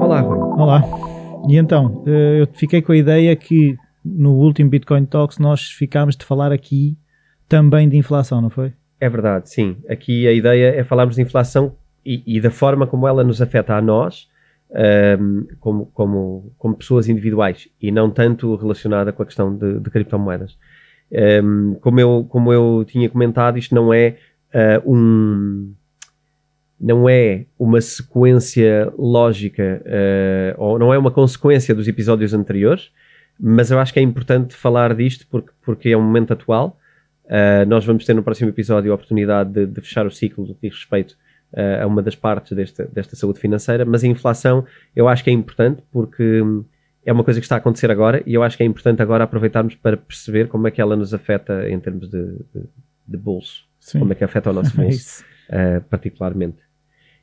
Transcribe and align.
Olá, 0.00 0.20
Rui. 0.20 0.38
Olá. 0.38 0.82
E 1.48 1.56
então, 1.56 2.02
eh, 2.06 2.42
eu 2.42 2.46
fiquei 2.54 2.82
com 2.82 2.92
a 2.92 2.96
ideia 2.96 3.34
que 3.36 3.76
no 4.04 4.32
último 4.34 4.70
Bitcoin 4.70 5.04
Talks 5.04 5.38
nós 5.38 5.70
ficámos 5.70 6.16
de 6.16 6.24
falar 6.24 6.52
aqui 6.52 6.96
também 7.48 7.88
de 7.88 7.96
inflação, 7.96 8.40
não 8.40 8.50
foi? 8.50 8.72
É 9.00 9.08
verdade, 9.08 9.50
sim. 9.50 9.76
Aqui 9.88 10.26
a 10.26 10.32
ideia 10.32 10.74
é 10.74 10.84
falarmos 10.84 11.16
de 11.16 11.22
inflação 11.22 11.76
e, 12.04 12.22
e 12.26 12.40
da 12.40 12.50
forma 12.50 12.86
como 12.86 13.06
ela 13.06 13.22
nos 13.22 13.40
afeta 13.40 13.74
a 13.74 13.82
nós, 13.82 14.28
um, 15.20 15.46
como, 15.60 15.86
como, 15.86 16.52
como 16.58 16.76
pessoas 16.76 17.08
individuais, 17.08 17.68
e 17.80 17.90
não 17.90 18.10
tanto 18.10 18.54
relacionada 18.56 19.12
com 19.12 19.22
a 19.22 19.26
questão 19.26 19.56
de, 19.56 19.80
de 19.80 19.90
criptomoedas. 19.90 20.58
Um, 21.10 21.74
como, 21.80 22.00
eu, 22.00 22.26
como 22.28 22.52
eu 22.52 22.84
tinha 22.86 23.08
comentado, 23.08 23.58
isto 23.58 23.74
não 23.74 23.92
é 23.92 24.16
uh, 24.54 24.92
um 24.92 25.74
não 26.80 27.08
é 27.08 27.44
uma 27.58 27.80
sequência 27.80 28.92
lógica 28.96 29.82
uh, 29.84 30.62
ou 30.62 30.78
não 30.78 30.94
é 30.94 30.98
uma 30.98 31.10
consequência 31.10 31.74
dos 31.74 31.88
episódios 31.88 32.32
anteriores, 32.32 32.92
mas 33.38 33.70
eu 33.70 33.80
acho 33.80 33.92
que 33.92 33.98
é 33.98 34.02
importante 34.02 34.54
falar 34.54 34.94
disto 34.94 35.26
porque, 35.28 35.50
porque 35.60 35.88
é 35.88 35.96
um 35.96 36.02
momento 36.02 36.32
atual. 36.32 36.78
Uh, 37.24 37.66
nós 37.66 37.84
vamos 37.84 38.04
ter 38.04 38.14
no 38.14 38.22
próximo 38.22 38.48
episódio 38.48 38.92
a 38.92 38.94
oportunidade 38.94 39.50
de, 39.50 39.66
de 39.66 39.80
fechar 39.80 40.06
o 40.06 40.10
ciclo 40.10 40.56
diz 40.62 40.74
respeito 40.74 41.16
uh, 41.52 41.82
a 41.82 41.86
uma 41.86 42.02
das 42.02 42.14
partes 42.14 42.52
desta, 42.56 42.84
desta 42.86 43.16
saúde 43.16 43.40
financeira, 43.40 43.84
mas 43.84 44.04
a 44.04 44.06
inflação 44.06 44.64
eu 44.94 45.08
acho 45.08 45.24
que 45.24 45.30
é 45.30 45.32
importante 45.32 45.82
porque 45.90 46.42
é 47.08 47.12
uma 47.12 47.24
coisa 47.24 47.40
que 47.40 47.46
está 47.46 47.54
a 47.54 47.58
acontecer 47.58 47.90
agora 47.90 48.22
e 48.26 48.34
eu 48.34 48.42
acho 48.42 48.54
que 48.54 48.62
é 48.62 48.66
importante 48.66 49.00
agora 49.00 49.24
aproveitarmos 49.24 49.74
para 49.74 49.96
perceber 49.96 50.46
como 50.46 50.68
é 50.68 50.70
que 50.70 50.78
ela 50.78 50.94
nos 50.94 51.14
afeta 51.14 51.66
em 51.70 51.80
termos 51.80 52.10
de, 52.10 52.22
de, 52.22 52.64
de 53.06 53.16
bolso, 53.16 53.66
Sim. 53.80 54.00
como 54.00 54.12
é 54.12 54.14
que 54.14 54.22
afeta 54.22 54.50
o 54.50 54.52
nosso 54.52 54.76
bolso, 54.76 55.24
uh, 55.48 55.80
particularmente. 55.88 56.58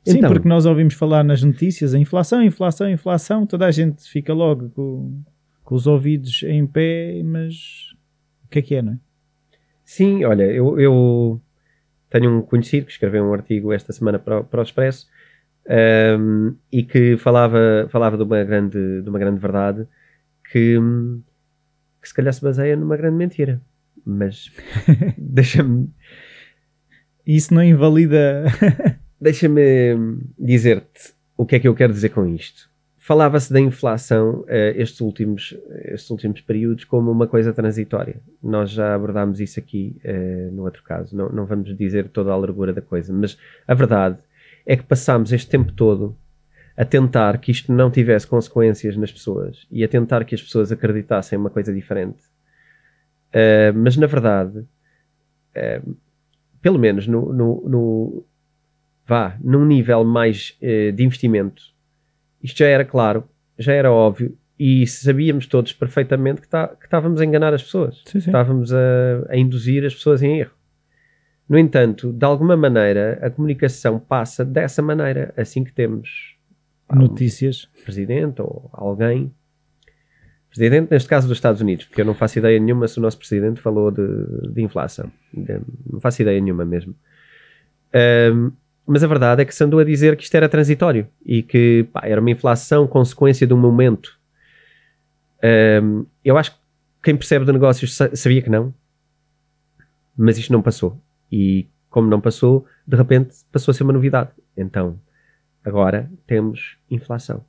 Sim, 0.04 0.18
então, 0.18 0.32
porque 0.32 0.48
nós 0.48 0.66
ouvimos 0.66 0.94
falar 0.94 1.22
nas 1.22 1.40
notícias 1.40 1.94
a 1.94 1.98
inflação, 2.00 2.42
inflação, 2.42 2.90
inflação, 2.90 3.46
toda 3.46 3.64
a 3.64 3.70
gente 3.70 4.02
fica 4.10 4.34
logo 4.34 4.70
com, 4.70 5.22
com 5.62 5.74
os 5.76 5.86
ouvidos 5.86 6.42
em 6.42 6.66
pé, 6.66 7.22
mas 7.24 7.92
o 8.44 8.48
que 8.48 8.58
é 8.58 8.62
que 8.62 8.74
é, 8.74 8.82
não 8.82 8.94
é? 8.94 8.98
Sim, 9.84 10.24
olha, 10.24 10.42
eu, 10.42 10.80
eu 10.80 11.40
tenho 12.10 12.38
um 12.38 12.42
conhecido 12.42 12.86
que 12.86 12.92
escreveu 12.92 13.24
um 13.24 13.32
artigo 13.32 13.72
esta 13.72 13.92
semana 13.92 14.18
para, 14.18 14.42
para 14.42 14.58
o 14.58 14.62
Expresso 14.64 15.06
um, 16.18 16.54
e 16.70 16.82
que 16.82 17.16
falava, 17.16 17.88
falava 17.90 18.16
de, 18.16 18.22
uma 18.22 18.44
grande, 18.44 19.02
de 19.02 19.08
uma 19.08 19.18
grande 19.18 19.40
verdade 19.40 19.86
que, 20.50 20.78
que 22.00 22.08
se 22.08 22.14
calhar 22.14 22.32
se 22.32 22.42
baseia 22.42 22.76
numa 22.76 22.96
grande 22.96 23.16
mentira. 23.16 23.60
Mas 24.04 24.52
deixa-me. 25.18 25.88
Isso 27.26 27.52
não 27.52 27.62
invalida 27.62 28.44
Deixa-me 29.20 30.18
dizer-te 30.38 31.14
o 31.36 31.46
que 31.46 31.56
é 31.56 31.58
que 31.58 31.66
eu 31.66 31.74
quero 31.74 31.92
dizer 31.92 32.10
com 32.10 32.26
isto. 32.26 32.68
Falava-se 32.98 33.52
da 33.52 33.60
inflação 33.60 34.40
uh, 34.40 34.74
estes, 34.74 35.00
últimos, 35.00 35.56
estes 35.84 36.10
últimos 36.10 36.40
períodos 36.40 36.84
como 36.84 37.10
uma 37.10 37.26
coisa 37.26 37.52
transitória. 37.52 38.16
Nós 38.42 38.70
já 38.70 38.94
abordámos 38.94 39.40
isso 39.40 39.58
aqui 39.58 39.96
uh, 40.04 40.52
no 40.52 40.64
outro 40.64 40.82
caso. 40.82 41.16
Não, 41.16 41.28
não 41.30 41.46
vamos 41.46 41.74
dizer 41.76 42.08
toda 42.08 42.30
a 42.32 42.36
largura 42.36 42.72
da 42.72 42.82
coisa, 42.82 43.12
mas 43.12 43.38
a 43.66 43.74
verdade 43.74 44.18
é 44.66 44.76
que 44.76 44.82
passámos 44.82 45.32
este 45.32 45.48
tempo 45.48 45.72
todo 45.72 46.16
a 46.76 46.84
tentar 46.84 47.38
que 47.38 47.50
isto 47.50 47.72
não 47.72 47.90
tivesse 47.90 48.26
consequências 48.26 48.96
nas 48.96 49.10
pessoas 49.10 49.66
e 49.70 49.82
a 49.82 49.88
tentar 49.88 50.24
que 50.24 50.34
as 50.34 50.42
pessoas 50.42 50.70
acreditassem 50.70 51.38
uma 51.38 51.48
coisa 51.48 51.72
diferente. 51.72 52.22
Uh, 53.28 53.72
mas 53.74 53.96
na 53.96 54.06
verdade, 54.06 54.58
uh, 54.58 55.96
pelo 56.60 56.78
menos 56.78 57.06
no, 57.06 57.32
no, 57.32 57.68
no, 57.68 58.24
vá, 59.06 59.36
num 59.42 59.64
nível 59.64 60.04
mais 60.04 60.56
uh, 60.60 60.92
de 60.92 61.02
investimento, 61.02 61.62
isto 62.42 62.58
já 62.58 62.66
era 62.66 62.84
claro, 62.84 63.24
já 63.58 63.72
era 63.72 63.90
óbvio 63.90 64.36
e 64.58 64.86
sabíamos 64.86 65.46
todos 65.46 65.72
perfeitamente 65.72 66.40
que, 66.40 66.48
tá, 66.48 66.68
que 66.68 66.84
estávamos 66.84 67.20
a 67.20 67.24
enganar 67.24 67.54
as 67.54 67.62
pessoas, 67.62 68.02
sim, 68.04 68.20
sim. 68.20 68.30
estávamos 68.30 68.72
a, 68.72 68.78
a, 69.28 69.36
induzir 69.36 69.84
as 69.84 69.94
pessoas 69.94 70.22
em 70.22 70.40
erro. 70.40 70.55
No 71.48 71.58
entanto, 71.58 72.12
de 72.12 72.24
alguma 72.24 72.56
maneira, 72.56 73.18
a 73.22 73.30
comunicação 73.30 73.98
passa 73.98 74.44
dessa 74.44 74.82
maneira, 74.82 75.32
assim 75.36 75.62
que 75.62 75.72
temos 75.72 76.36
notícias, 76.92 77.68
um 77.80 77.84
presidente 77.84 78.42
ou 78.42 78.68
alguém, 78.72 79.32
presidente 80.48 80.90
neste 80.90 81.08
caso 81.08 81.28
dos 81.28 81.36
Estados 81.36 81.60
Unidos, 81.60 81.84
porque 81.84 82.00
eu 82.00 82.04
não 82.04 82.14
faço 82.14 82.38
ideia 82.38 82.58
nenhuma 82.58 82.88
se 82.88 82.98
o 82.98 83.02
nosso 83.02 83.18
presidente 83.18 83.60
falou 83.60 83.90
de, 83.90 84.52
de 84.52 84.62
inflação, 84.62 85.10
não 85.32 86.00
faço 86.00 86.22
ideia 86.22 86.40
nenhuma 86.40 86.64
mesmo. 86.64 86.94
Um, 88.32 88.50
mas 88.86 89.02
a 89.02 89.06
verdade 89.06 89.42
é 89.42 89.44
que 89.44 89.54
se 89.54 89.62
andou 89.62 89.80
a 89.80 89.84
dizer 89.84 90.16
que 90.16 90.22
isto 90.22 90.34
era 90.34 90.48
transitório 90.48 91.08
e 91.24 91.42
que 91.42 91.88
pá, 91.92 92.02
era 92.04 92.20
uma 92.20 92.30
inflação 92.30 92.86
consequência 92.86 93.46
de 93.46 93.52
um 93.52 93.58
momento. 93.58 94.18
Um, 95.82 96.06
eu 96.24 96.38
acho 96.38 96.52
que 96.52 96.58
quem 97.02 97.16
percebe 97.16 97.44
de 97.44 97.52
negócios 97.52 97.96
sabia 98.14 98.42
que 98.42 98.50
não, 98.50 98.72
mas 100.16 100.38
isto 100.38 100.52
não 100.52 100.62
passou. 100.62 101.00
E 101.30 101.66
como 101.88 102.08
não 102.08 102.20
passou, 102.20 102.66
de 102.86 102.96
repente 102.96 103.36
passou 103.50 103.72
a 103.72 103.74
ser 103.74 103.82
uma 103.82 103.92
novidade. 103.92 104.30
Então, 104.56 104.98
agora 105.64 106.10
temos 106.26 106.76
inflação. 106.90 107.44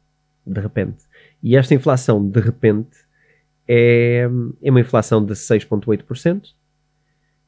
De 0.46 0.62
repente. 0.62 1.04
E 1.44 1.58
esta 1.58 1.74
inflação, 1.74 2.26
de 2.26 2.40
repente, 2.40 2.98
é, 3.68 4.28
é 4.64 4.72
uma 4.72 4.80
inflação 4.80 5.24
de 5.24 5.34
6,8%, 5.34 6.54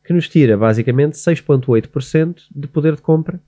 que 0.03 0.13
nos 0.13 0.27
tira 0.27 0.57
basicamente 0.57 1.13
6,8% 1.13 2.41
de 2.53 2.67
poder 2.67 2.95
de 2.95 3.01
compra 3.01 3.39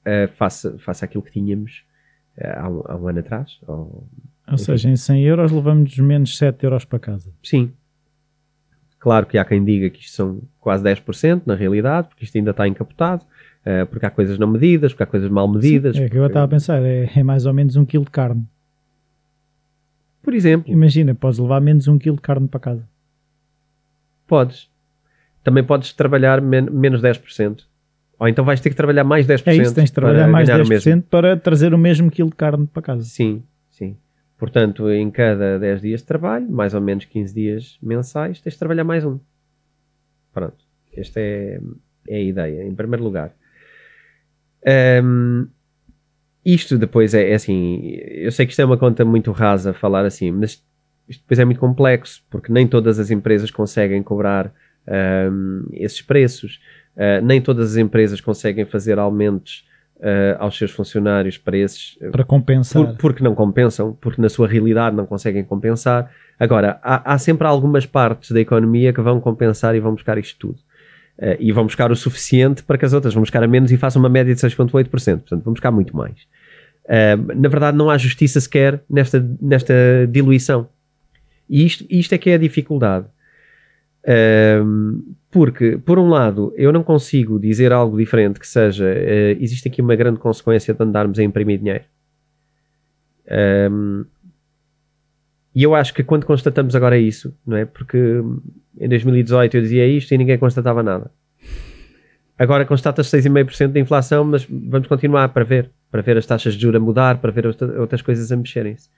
uh, 0.00 0.28
face, 0.36 0.78
face 0.78 1.04
àquilo 1.04 1.22
que 1.22 1.30
tínhamos 1.30 1.84
uh, 2.36 2.58
há, 2.58 2.68
um, 2.68 2.82
há, 2.86 2.96
um, 2.96 3.08
ano 3.08 3.20
atrás. 3.20 3.58
Ou, 3.66 4.06
ou 4.48 4.58
seja, 4.58 4.90
em 4.90 4.96
100 4.96 5.24
euros 5.24 5.52
levamos 5.52 5.96
menos 5.98 6.36
7 6.36 6.64
euros 6.64 6.84
para 6.84 6.98
casa. 6.98 7.32
Sim. 7.42 7.72
Claro 9.00 9.24
que 9.24 9.38
há 9.38 9.44
quem 9.46 9.64
diga 9.64 9.88
que 9.88 10.00
isto 10.00 10.14
são 10.14 10.42
quase 10.60 10.84
10% 10.84 11.42
na 11.46 11.54
realidade, 11.54 12.08
porque 12.08 12.22
isto 12.22 12.36
ainda 12.36 12.50
está 12.50 12.68
encapotado, 12.68 13.24
uh, 13.64 13.86
porque 13.86 14.04
há 14.04 14.10
coisas 14.10 14.38
não 14.38 14.46
medidas, 14.46 14.92
porque 14.92 15.02
há 15.02 15.06
coisas 15.06 15.30
mal 15.30 15.48
medidas. 15.48 15.96
Sim, 15.96 16.04
é 16.04 16.08
que 16.10 16.18
eu 16.18 16.26
estava 16.26 16.44
a 16.44 16.48
pensar, 16.48 16.82
é, 16.82 17.10
é 17.16 17.22
mais 17.22 17.46
ou 17.46 17.54
menos 17.54 17.76
um 17.76 17.84
quilo 17.86 18.04
de 18.04 18.10
carne. 18.10 18.44
Por 20.22 20.34
exemplo. 20.34 20.70
Imagina, 20.70 21.14
podes 21.14 21.38
levar 21.38 21.62
menos 21.62 21.88
um 21.88 21.98
quilo 21.98 22.16
de 22.16 22.22
carne 22.22 22.46
para 22.46 22.60
casa. 22.60 22.86
Podes. 24.26 24.68
Também 25.42 25.64
podes 25.64 25.94
trabalhar 25.94 26.42
men 26.42 26.68
menos 26.70 27.00
10%. 27.00 27.62
Ou 28.18 28.28
então 28.28 28.44
vais 28.44 28.60
ter 28.60 28.68
que 28.68 28.76
trabalhar 28.76 29.02
mais 29.02 29.26
10%. 29.26 29.46
É 29.46 29.56
isso, 29.56 29.74
tens 29.74 29.86
de 29.86 29.94
trabalhar 29.94 30.28
mais 30.28 30.46
10% 30.46 31.04
para 31.10 31.38
trazer 31.38 31.72
o 31.72 31.78
mesmo 31.78 32.10
quilo 32.10 32.28
de 32.28 32.36
carne 32.36 32.66
para 32.66 32.82
casa. 32.82 33.04
Sim, 33.04 33.42
sim. 33.70 33.96
Portanto, 34.40 34.90
em 34.90 35.10
cada 35.10 35.58
10 35.58 35.82
dias 35.82 36.00
de 36.00 36.06
trabalho, 36.06 36.50
mais 36.50 36.72
ou 36.72 36.80
menos 36.80 37.04
15 37.04 37.34
dias 37.34 37.78
mensais, 37.82 38.40
tens 38.40 38.54
de 38.54 38.58
trabalhar 38.58 38.84
mais 38.84 39.04
um. 39.04 39.20
Pronto. 40.32 40.64
Esta 40.96 41.20
é, 41.20 41.60
é 42.08 42.16
a 42.16 42.20
ideia, 42.20 42.64
em 42.64 42.74
primeiro 42.74 43.04
lugar. 43.04 43.34
Um, 45.04 45.46
isto 46.42 46.78
depois 46.78 47.12
é, 47.12 47.32
é, 47.32 47.34
assim, 47.34 47.82
eu 47.82 48.32
sei 48.32 48.46
que 48.46 48.52
isto 48.52 48.62
é 48.62 48.64
uma 48.64 48.78
conta 48.78 49.04
muito 49.04 49.30
rasa 49.30 49.74
falar 49.74 50.06
assim, 50.06 50.30
mas 50.30 50.64
isto 51.06 51.20
depois 51.20 51.38
é 51.38 51.44
muito 51.44 51.60
complexo, 51.60 52.24
porque 52.30 52.50
nem 52.50 52.66
todas 52.66 52.98
as 52.98 53.10
empresas 53.10 53.50
conseguem 53.50 54.02
cobrar 54.02 54.50
um, 55.30 55.66
esses 55.74 56.00
preços. 56.00 56.62
Uh, 56.96 57.22
nem 57.22 57.42
todas 57.42 57.72
as 57.72 57.76
empresas 57.76 58.22
conseguem 58.22 58.64
fazer 58.64 58.98
aumentos 58.98 59.68
uh, 60.00 60.36
aos 60.38 60.56
seus 60.56 60.70
funcionários 60.70 61.38
para 61.38 61.56
esses. 61.56 61.98
Para 62.10 62.24
compensar. 62.24 62.84
Por, 62.84 62.96
porque 62.96 63.22
não 63.22 63.34
compensam, 63.34 63.96
porque 64.00 64.20
na 64.20 64.28
sua 64.28 64.48
realidade 64.48 64.96
não 64.96 65.06
conseguem 65.06 65.44
compensar. 65.44 66.10
Agora, 66.38 66.80
há, 66.82 67.14
há, 67.14 67.18
sempre 67.18 67.46
algumas 67.46 67.86
partes 67.86 68.30
da 68.30 68.40
economia 68.40 68.92
que 68.92 69.00
vão 69.00 69.20
compensar 69.20 69.74
e 69.74 69.80
vão 69.80 69.94
buscar 69.94 70.18
isto 70.18 70.38
tudo. 70.38 70.58
Uh, 71.18 71.36
e 71.38 71.52
vão 71.52 71.64
buscar 71.64 71.92
o 71.92 71.96
suficiente 71.96 72.62
para 72.62 72.78
que 72.78 72.84
as 72.84 72.92
outras 72.92 73.12
vão 73.12 73.22
buscar 73.22 73.42
a 73.42 73.46
menos 73.46 73.70
e 73.70 73.76
façam 73.76 74.00
uma 74.00 74.08
média 74.08 74.34
de 74.34 74.40
6,8%. 74.40 74.88
Portanto, 74.88 75.44
vão 75.44 75.52
buscar 75.52 75.70
muito 75.70 75.94
mais. 75.94 76.16
na 77.36 77.48
verdade, 77.48 77.76
não 77.76 77.90
há 77.90 77.98
justiça 77.98 78.40
sequer 78.40 78.80
nesta, 78.88 79.24
nesta 79.40 79.74
diluição. 80.10 80.66
E 81.48 81.66
isto, 81.66 81.84
isto 81.90 82.14
é 82.14 82.18
que 82.18 82.30
é 82.30 82.34
a 82.34 82.38
dificuldade. 82.38 83.06
Um, 84.06 85.14
porque, 85.30 85.78
por 85.78 85.98
um 85.98 86.08
lado, 86.08 86.52
eu 86.56 86.72
não 86.72 86.82
consigo 86.82 87.38
dizer 87.38 87.72
algo 87.72 87.96
diferente 87.96 88.40
que 88.40 88.46
seja 88.46 88.84
uh, 88.84 89.42
existe 89.42 89.68
aqui 89.68 89.80
uma 89.80 89.94
grande 89.94 90.18
consequência 90.18 90.74
de 90.74 90.82
andarmos 90.82 91.18
a 91.18 91.22
imprimir 91.22 91.58
dinheiro. 91.58 91.84
Um, 93.70 94.04
e 95.54 95.62
eu 95.62 95.74
acho 95.74 95.92
que 95.92 96.02
quando 96.02 96.24
constatamos 96.24 96.74
agora 96.74 96.98
isso, 96.98 97.36
não 97.46 97.56
é? 97.56 97.64
Porque 97.64 97.98
em 98.78 98.88
2018 98.88 99.56
eu 99.56 99.62
dizia 99.62 99.86
isto 99.86 100.12
e 100.12 100.18
ninguém 100.18 100.38
constatava 100.38 100.82
nada. 100.82 101.10
Agora 102.38 102.64
constata-se 102.64 103.18
6,5% 103.18 103.72
de 103.72 103.80
inflação, 103.80 104.24
mas 104.24 104.46
vamos 104.48 104.88
continuar 104.88 105.28
para 105.28 105.44
ver, 105.44 105.70
para 105.90 106.00
ver 106.00 106.16
as 106.16 106.24
taxas 106.24 106.54
de 106.54 106.62
juros 106.62 106.80
a 106.80 106.84
mudar, 106.84 107.18
para 107.18 107.30
ver 107.30 107.46
outras 107.46 108.00
coisas 108.00 108.32
a 108.32 108.36
mexerem-se. 108.36 108.88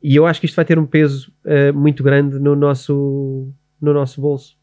E 0.00 0.14
eu 0.14 0.26
acho 0.26 0.38
que 0.38 0.46
isto 0.46 0.54
vai 0.54 0.64
ter 0.64 0.78
um 0.78 0.86
peso 0.86 1.32
uh, 1.44 1.76
muito 1.76 2.04
grande 2.04 2.38
no 2.38 2.54
nosso 2.54 3.52
no 3.80 3.92
nosso 3.92 4.20
bolso. 4.20 4.56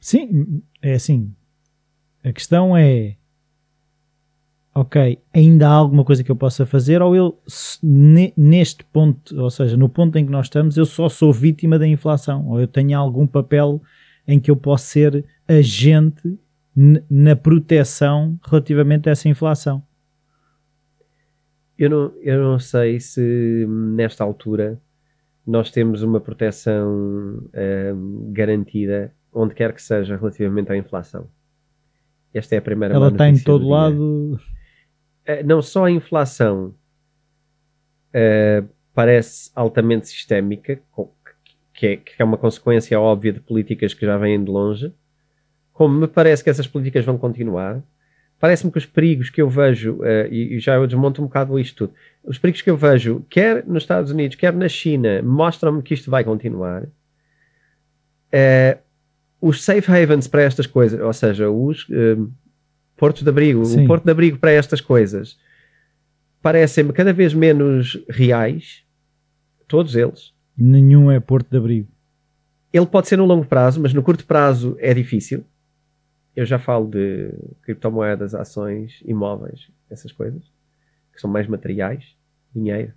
Sim, 0.00 0.62
é 0.82 0.94
assim. 0.94 1.34
A 2.22 2.32
questão 2.32 2.76
é 2.76 3.16
ok, 4.74 5.18
ainda 5.32 5.68
há 5.68 5.72
alguma 5.72 6.04
coisa 6.04 6.24
que 6.24 6.30
eu 6.30 6.36
possa 6.36 6.66
fazer, 6.66 7.00
ou 7.00 7.14
eu, 7.14 7.38
neste 8.36 8.84
ponto, 8.84 9.40
ou 9.40 9.48
seja, 9.48 9.76
no 9.76 9.88
ponto 9.88 10.18
em 10.18 10.26
que 10.26 10.32
nós 10.32 10.46
estamos, 10.46 10.76
eu 10.76 10.84
só 10.84 11.08
sou 11.08 11.32
vítima 11.32 11.78
da 11.78 11.86
inflação, 11.86 12.48
ou 12.48 12.60
eu 12.60 12.66
tenho 12.66 12.98
algum 12.98 13.26
papel 13.26 13.80
em 14.26 14.40
que 14.40 14.50
eu 14.50 14.56
posso 14.56 14.86
ser 14.86 15.24
agente 15.46 16.36
na 17.08 17.36
proteção 17.36 18.38
relativamente 18.44 19.08
a 19.08 19.12
essa 19.12 19.28
inflação. 19.28 19.82
Eu 21.78 21.90
não, 21.90 22.12
eu 22.20 22.42
não 22.42 22.58
sei 22.58 22.98
se 22.98 23.66
nesta 23.68 24.24
altura 24.24 24.80
nós 25.46 25.70
temos 25.70 26.02
uma 26.02 26.20
proteção 26.20 26.90
hum, 26.92 28.30
garantida 28.32 29.12
onde 29.32 29.54
quer 29.54 29.72
que 29.72 29.82
seja 29.82 30.16
relativamente 30.16 30.70
à 30.70 30.76
inflação. 30.76 31.28
Esta 32.32 32.54
é 32.54 32.58
a 32.58 32.62
primeira 32.62 32.94
Ela 32.94 33.08
está 33.08 33.28
em 33.28 33.38
todo 33.38 33.68
lado. 33.68 34.40
Eh, 35.24 35.42
não 35.42 35.60
só 35.60 35.84
a 35.84 35.90
inflação 35.90 36.74
uh, 38.10 38.68
parece 38.92 39.50
altamente 39.54 40.08
sistémica, 40.08 40.80
que 41.72 41.86
é, 41.86 41.96
que 41.96 42.12
é 42.18 42.24
uma 42.24 42.36
consequência 42.36 42.98
óbvia 42.98 43.32
de 43.32 43.40
políticas 43.40 43.94
que 43.94 44.04
já 44.06 44.16
vêm 44.16 44.42
de 44.42 44.50
longe, 44.50 44.92
como 45.72 45.94
me 46.00 46.08
parece 46.08 46.42
que 46.42 46.50
essas 46.50 46.66
políticas 46.66 47.04
vão 47.04 47.18
continuar, 47.18 47.82
parece-me 48.38 48.70
que 48.70 48.78
os 48.78 48.86
perigos 48.86 49.30
que 49.30 49.40
eu 49.40 49.48
vejo, 49.48 49.94
uh, 49.94 50.26
e, 50.30 50.56
e, 50.56 50.60
já 50.60 50.74
eu 50.74 50.86
desmonto 50.86 51.22
um 51.22 51.26
bocado 51.26 51.58
isto 51.58 51.86
tudo, 51.86 51.94
os 52.24 52.38
perigos 52.38 52.62
que 52.62 52.70
eu 52.70 52.76
vejo, 52.76 53.24
quer 53.28 53.64
nos 53.66 53.82
Estados 53.82 54.10
Unidos, 54.10 54.36
quer 54.36 54.52
na 54.52 54.68
China, 54.68 55.22
mostram-me 55.22 55.82
que 55.82 55.94
isto 55.94 56.10
vai 56.10 56.24
continuar. 56.24 56.84
Uh, 58.32 58.78
os 59.40 59.62
safe 59.62 59.90
havens 59.90 60.26
para 60.26 60.42
estas 60.42 60.66
coisas, 60.66 61.00
ou 61.00 61.12
seja, 61.12 61.50
os 61.50 61.88
uh, 61.88 62.30
portos 62.96 63.22
de 63.22 63.28
abrigo, 63.28 63.64
Sim. 63.64 63.84
o 63.84 63.86
porto 63.86 64.04
de 64.04 64.10
abrigo 64.10 64.38
para 64.38 64.50
estas 64.50 64.80
coisas 64.80 65.38
parecem-me 66.44 66.92
cada 66.92 67.10
vez 67.10 67.32
menos 67.32 67.98
reais, 68.06 68.82
todos 69.66 69.96
eles. 69.96 70.34
Nenhum 70.56 71.10
é 71.10 71.18
porto 71.18 71.48
de 71.50 71.56
abrigo. 71.56 71.88
Ele 72.70 72.84
pode 72.84 73.08
ser 73.08 73.16
no 73.16 73.24
longo 73.24 73.46
prazo, 73.46 73.80
mas 73.80 73.94
no 73.94 74.02
curto 74.02 74.26
prazo 74.26 74.76
é 74.78 74.92
difícil. 74.92 75.42
Eu 76.36 76.44
já 76.44 76.58
falo 76.58 76.88
de 76.88 77.32
criptomoedas, 77.62 78.34
ações, 78.34 79.02
imóveis, 79.04 79.70
essas 79.88 80.10
coisas, 80.10 80.42
que 81.12 81.20
são 81.20 81.30
mais 81.30 81.46
materiais, 81.46 82.04
dinheiro. 82.54 82.92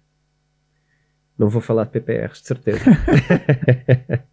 Não 1.38 1.50
vou 1.50 1.62
falar 1.62 1.84
de 1.84 1.92
PPRs, 1.92 2.42
de 2.42 2.48
certeza. 2.48 2.84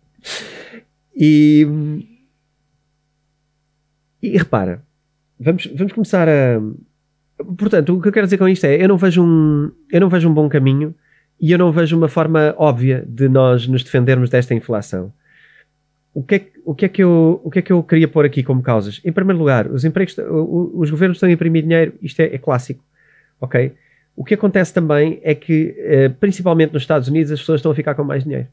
e, 1.15 1.67
e 4.23 4.39
repara, 4.39 4.83
vamos, 5.39 5.67
vamos 5.67 5.93
começar 5.93 6.29
a. 6.29 6.61
Portanto, 7.59 7.97
o 7.97 8.01
que 8.01 8.09
eu 8.09 8.13
quero 8.13 8.27
dizer 8.27 8.39
com 8.39 8.49
isto 8.49 8.65
é: 8.65 8.83
eu 8.83 8.89
não 8.89 8.97
vejo 8.97 9.23
um, 9.23 9.71
eu 9.93 10.01
não 10.01 10.09
vejo 10.09 10.31
um 10.31 10.35
bom 10.35 10.49
caminho 10.49 10.95
e 11.39 11.53
eu 11.53 11.59
não 11.59 11.71
vejo 11.71 11.97
uma 11.97 12.09
forma 12.09 12.55
óbvia 12.57 13.05
de 13.07 13.29
nós 13.29 13.67
nos 13.67 13.83
defendermos 13.83 14.31
desta 14.31 14.55
inflação. 14.55 15.13
O 16.15 16.23
que, 16.23 16.37
é, 16.37 16.47
o, 16.65 16.75
que 16.77 16.85
é 16.85 16.89
que 16.89 17.03
eu, 17.03 17.41
o 17.43 17.51
que 17.51 17.59
é 17.59 17.63
que 17.63 17.73
eu 17.73 17.83
queria 17.83 18.07
pôr 18.07 18.25
aqui 18.25 18.45
como 18.45 18.63
causas? 18.63 19.01
Em 19.05 19.11
primeiro 19.11 19.39
lugar, 19.39 19.67
os, 19.67 19.85
empregos, 19.85 20.17
os 20.17 20.89
governos 20.89 21.17
estão 21.17 21.29
a 21.29 21.33
imprimir 21.33 21.65
dinheiro, 21.65 21.95
isto 22.01 22.21
é, 22.21 22.27
é 22.27 22.39
clássico, 22.39 22.85
ok? 23.41 23.75
O 24.17 24.25
que 24.25 24.35
acontece 24.35 24.73
também 24.73 25.21
é 25.25 25.35
que, 25.35 25.75
eh, 25.77 26.09
principalmente 26.09 26.73
nos 26.73 26.83
Estados 26.83 27.09
Unidos, 27.09 27.33
as 27.33 27.41
pessoas 27.41 27.59
estão 27.59 27.73
a 27.73 27.75
ficar 27.75 27.97
com 27.97 28.05
mais 28.05 28.23
dinheiro. 28.23 28.47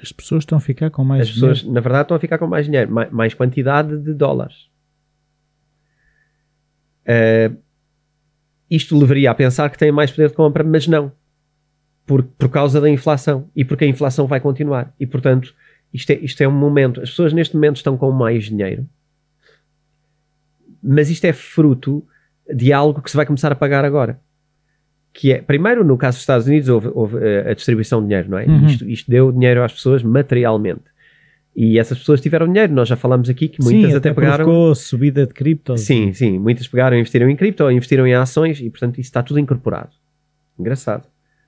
As 0.00 0.12
pessoas 0.12 0.42
estão 0.42 0.58
a 0.58 0.60
ficar 0.60 0.90
com 0.90 1.02
mais 1.02 1.22
as 1.22 1.28
dinheiro? 1.28 1.52
As 1.52 1.58
pessoas, 1.60 1.74
na 1.74 1.80
verdade, 1.80 2.02
estão 2.02 2.16
a 2.16 2.20
ficar 2.20 2.36
com 2.36 2.46
mais 2.46 2.66
dinheiro, 2.66 2.92
mais, 2.92 3.10
mais 3.10 3.34
quantidade 3.34 3.96
de 3.98 4.12
dólares. 4.12 4.68
Uh, 7.06 7.56
isto 8.70 8.98
levaria 8.98 9.30
a 9.30 9.34
pensar 9.34 9.70
que 9.70 9.78
têm 9.78 9.90
mais 9.90 10.10
poder 10.10 10.28
de 10.28 10.34
compra, 10.34 10.62
mas 10.62 10.86
não. 10.86 11.10
Por, 12.06 12.22
por 12.22 12.50
causa 12.50 12.80
da 12.80 12.90
inflação. 12.90 13.48
E 13.56 13.64
porque 13.64 13.84
a 13.84 13.88
inflação 13.88 14.26
vai 14.26 14.40
continuar. 14.40 14.94
E, 15.00 15.06
portanto, 15.06 15.54
isto 15.92 16.10
é, 16.10 16.14
isto 16.16 16.40
é 16.42 16.48
um 16.48 16.52
momento. 16.52 17.00
As 17.00 17.10
pessoas 17.10 17.32
neste 17.32 17.54
momento 17.54 17.76
estão 17.76 17.96
com 17.96 18.10
mais 18.10 18.44
dinheiro. 18.44 18.86
Mas 20.82 21.10
isto 21.10 21.24
é 21.24 21.32
fruto 21.32 22.04
de 22.52 22.72
algo 22.72 23.02
que 23.02 23.10
se 23.10 23.16
vai 23.16 23.26
começar 23.26 23.52
a 23.52 23.54
pagar 23.54 23.84
agora. 23.84 24.20
Que 25.12 25.32
é, 25.32 25.42
primeiro, 25.42 25.84
no 25.84 25.98
caso 25.98 26.16
dos 26.16 26.22
Estados 26.22 26.46
Unidos, 26.46 26.68
houve, 26.68 26.88
houve 26.94 27.16
uh, 27.16 27.50
a 27.50 27.54
distribuição 27.54 28.00
de 28.00 28.08
dinheiro, 28.08 28.30
não 28.30 28.38
é? 28.38 28.46
Uhum. 28.46 28.66
Isto, 28.66 28.88
isto 28.88 29.10
deu 29.10 29.32
dinheiro 29.32 29.62
às 29.62 29.72
pessoas 29.72 30.02
materialmente. 30.02 30.84
E 31.54 31.78
essas 31.78 31.98
pessoas 31.98 32.20
tiveram 32.20 32.46
dinheiro. 32.46 32.72
Nós 32.72 32.88
já 32.88 32.96
falamos 32.96 33.28
aqui 33.28 33.48
que 33.48 33.62
muitas 33.62 33.90
sim, 33.90 33.96
até, 33.96 34.10
até 34.10 34.14
pegaram. 34.14 34.74
subida 34.74 35.26
de 35.26 35.34
cripto. 35.34 35.76
Sim, 35.76 36.12
sim. 36.12 36.38
Muitas 36.38 36.68
pegaram 36.68 36.96
e 36.96 37.00
investiram 37.00 37.28
em 37.28 37.36
cripto 37.36 37.64
ou 37.64 37.72
investiram 37.72 38.06
em 38.06 38.14
ações 38.14 38.60
e, 38.60 38.70
portanto, 38.70 39.00
isso 39.00 39.08
está 39.08 39.22
tudo 39.22 39.40
incorporado. 39.40 39.90
Engraçado. 40.58 41.06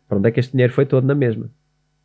Para 0.08 0.18
onde 0.18 0.28
é 0.28 0.32
que 0.32 0.40
este 0.40 0.52
dinheiro 0.52 0.72
foi 0.72 0.84
todo 0.84 1.06
na 1.06 1.14
mesma? 1.14 1.48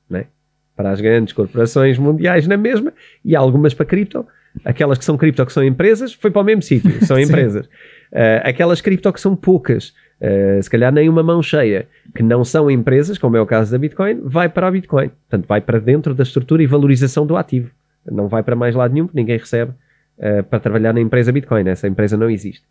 Não 0.07 0.19
é? 0.19 0.27
Para 0.77 0.91
as 0.91 1.01
grandes 1.01 1.33
corporações 1.33 1.97
mundiais 1.97 2.47
na 2.47 2.55
mesma 2.55 2.93
e 3.25 3.35
algumas 3.35 3.73
para 3.73 3.85
cripto. 3.85 4.25
Aquelas 4.63 4.97
que 4.97 5.03
são 5.03 5.17
cripto 5.17 5.45
que 5.45 5.51
são 5.51 5.63
empresas, 5.63 6.13
foi 6.13 6.31
para 6.31 6.41
o 6.41 6.45
mesmo 6.45 6.61
sítio, 6.61 6.89
são 7.05 7.19
empresas. 7.19 7.65
Uh, 7.65 8.41
aquelas 8.43 8.79
cripto 8.79 9.11
que 9.11 9.19
são 9.19 9.35
poucas, 9.35 9.93
uh, 10.21 10.63
se 10.63 10.69
calhar 10.69 10.93
nem 10.93 11.09
uma 11.09 11.21
mão 11.21 11.43
cheia, 11.43 11.87
que 12.15 12.23
não 12.23 12.45
são 12.45 12.71
empresas, 12.71 13.17
como 13.17 13.35
é 13.35 13.41
o 13.41 13.45
caso 13.45 13.71
da 13.71 13.77
Bitcoin, 13.77 14.21
vai 14.23 14.47
para 14.47 14.67
a 14.67 14.71
Bitcoin. 14.71 15.09
Portanto, 15.09 15.45
vai 15.45 15.59
para 15.59 15.79
dentro 15.79 16.15
da 16.15 16.23
estrutura 16.23 16.63
e 16.63 16.65
valorização 16.65 17.27
do 17.27 17.35
ativo 17.35 17.69
não 18.11 18.27
vai 18.27 18.43
para 18.43 18.55
mais 18.55 18.75
lado 18.75 18.93
nenhum, 18.93 19.07
porque 19.07 19.19
ninguém 19.19 19.37
recebe 19.37 19.71
uh, 19.71 20.43
para 20.43 20.59
trabalhar 20.59 20.93
na 20.93 21.01
empresa 21.01 21.31
Bitcoin, 21.31 21.67
essa 21.67 21.87
empresa 21.87 22.17
não 22.17 22.29
existe. 22.29 22.63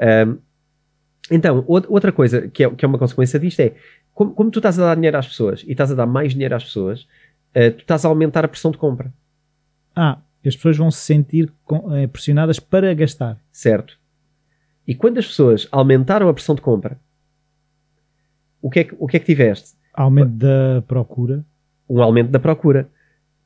Um, 0.00 0.38
então, 1.28 1.64
outra 1.66 2.12
coisa 2.12 2.46
que 2.48 2.62
é, 2.62 2.70
que 2.70 2.84
é, 2.84 2.88
uma 2.88 2.98
consequência 2.98 3.38
disto 3.38 3.58
é, 3.58 3.72
como, 4.14 4.32
como, 4.32 4.48
tu 4.48 4.60
estás 4.60 4.78
a 4.78 4.84
dar 4.84 4.94
dinheiro 4.94 5.18
às 5.18 5.26
pessoas 5.26 5.64
e 5.66 5.72
estás 5.72 5.90
a 5.90 5.94
dar 5.94 6.06
mais 6.06 6.32
dinheiro 6.32 6.54
às 6.54 6.62
pessoas, 6.62 7.06
uh, 7.56 7.72
tu 7.72 7.80
estás 7.80 8.04
a 8.04 8.08
aumentar 8.08 8.44
a 8.44 8.48
pressão 8.48 8.70
de 8.70 8.78
compra. 8.78 9.12
Ah, 9.94 10.20
as 10.46 10.54
pessoas 10.54 10.76
vão 10.76 10.90
se 10.90 11.00
sentir 11.00 11.52
eh, 11.92 12.06
pressionadas 12.06 12.60
para 12.60 12.94
gastar. 12.94 13.40
Certo. 13.50 13.98
E 14.86 14.94
quando 14.94 15.18
as 15.18 15.26
pessoas 15.26 15.66
aumentaram 15.72 16.28
a 16.28 16.34
pressão 16.34 16.54
de 16.54 16.60
compra, 16.60 17.00
o 18.62 18.70
que 18.70 18.80
é 18.80 18.84
que, 18.84 18.94
o 18.98 19.06
que, 19.08 19.16
é 19.16 19.20
que 19.20 19.26
tiveste? 19.26 19.76
Aumento 19.92 20.30
da 20.30 20.82
procura. 20.86 21.44
Um 21.88 22.00
aumento 22.00 22.30
da 22.30 22.38
procura 22.38 22.88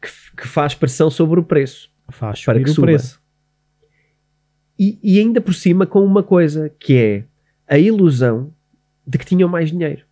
que, 0.01 0.09
que 0.37 0.47
faz 0.47 0.75
pressão 0.75 1.11
sobre 1.11 1.41
o 1.41 1.45
preço. 1.45 1.91
Faz 2.11 2.45
para 2.45 2.63
que 2.63 2.69
o 2.69 2.75
suba. 2.75 2.89
preço. 2.89 3.21
E, 4.79 4.99
e 5.03 5.19
ainda 5.19 5.41
por 5.41 5.55
cima 5.55 5.87
com 5.87 6.05
uma 6.05 6.23
coisa 6.23 6.69
que 6.69 6.97
é 6.97 7.25
a 7.67 7.79
ilusão 7.79 8.53
de 9.07 9.17
que 9.17 9.25
tinham 9.25 9.49
mais 9.49 9.71
dinheiro. 9.71 10.05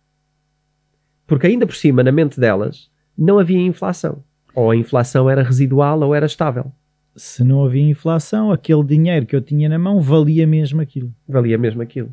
Porque 1.27 1.47
ainda 1.47 1.67
por 1.67 1.75
cima, 1.75 2.01
na 2.01 2.11
mente 2.11 2.39
delas, 2.39 2.89
não 3.19 3.37
havia 3.37 3.59
inflação. 3.59 4.23
Ou 4.55 4.71
a 4.71 4.75
inflação 4.75 5.29
era 5.29 5.43
residual 5.43 5.99
ou 6.01 6.15
era 6.15 6.25
estável. 6.25 6.71
Se 7.15 7.43
não 7.43 7.65
havia 7.65 7.89
inflação, 7.89 8.51
aquele 8.51 8.83
dinheiro 8.83 9.25
que 9.25 9.35
eu 9.35 9.41
tinha 9.41 9.67
na 9.67 9.77
mão 9.77 10.01
valia 10.01 10.47
mesmo 10.47 10.81
aquilo. 10.81 11.13
Valia 11.27 11.57
mesmo 11.57 11.81
aquilo. 11.81 12.11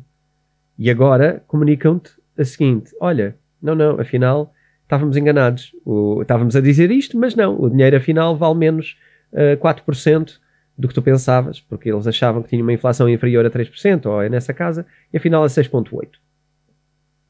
E 0.77 0.89
agora 0.89 1.43
comunicam-te 1.47 2.11
a 2.37 2.43
seguinte: 2.43 2.91
olha, 2.99 3.35
não, 3.61 3.73
não, 3.73 3.99
afinal 3.99 4.53
estávamos 4.83 5.15
enganados. 5.17 5.73
O, 5.85 6.21
estávamos 6.21 6.55
a 6.55 6.61
dizer 6.61 6.91
isto, 6.91 7.17
mas 7.17 7.35
não, 7.35 7.59
o 7.59 7.69
dinheiro 7.69 7.97
afinal 7.97 8.35
vale 8.35 8.55
menos 8.55 8.97
uh, 9.33 9.39
eh, 9.39 9.55
4% 9.57 10.39
do 10.77 10.87
que 10.87 10.93
tu 10.93 11.01
pensavas, 11.01 11.59
porque 11.59 11.89
eles 11.89 12.07
achavam 12.07 12.41
que 12.41 12.49
tinha 12.49 12.61
uma 12.61 12.71
inflação 12.71 13.09
inferior 13.09 13.45
a 13.45 13.49
3%, 13.49 14.05
ou 14.05 14.21
é 14.21 14.29
nessa 14.29 14.53
casa, 14.53 14.85
e 15.11 15.17
afinal 15.17 15.43
é 15.43 15.47
6,8%. 15.47 16.09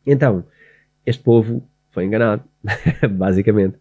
Então, 0.05 0.43
este 1.05 1.23
povo 1.23 1.67
foi 1.97 2.05
enganado, 2.05 2.43
basicamente. 3.09 3.75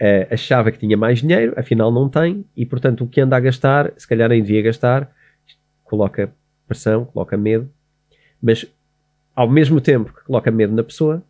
Uh, 0.00 0.24
achava 0.30 0.72
que 0.72 0.78
tinha 0.78 0.96
mais 0.96 1.18
dinheiro, 1.18 1.52
afinal 1.54 1.92
não 1.92 2.08
tem, 2.08 2.46
e 2.56 2.64
portanto 2.64 3.04
o 3.04 3.06
que 3.06 3.20
anda 3.20 3.36
a 3.36 3.40
gastar, 3.40 3.92
se 3.94 4.08
calhar 4.08 4.30
nem 4.30 4.42
devia 4.42 4.62
gastar, 4.62 5.12
coloca 5.84 6.32
pressão, 6.66 7.04
coloca 7.04 7.36
medo, 7.36 7.70
mas 8.40 8.66
ao 9.36 9.46
mesmo 9.50 9.82
tempo 9.82 10.14
que 10.14 10.24
coloca 10.24 10.50
medo 10.50 10.74
na 10.74 10.82
pessoa, 10.82 11.22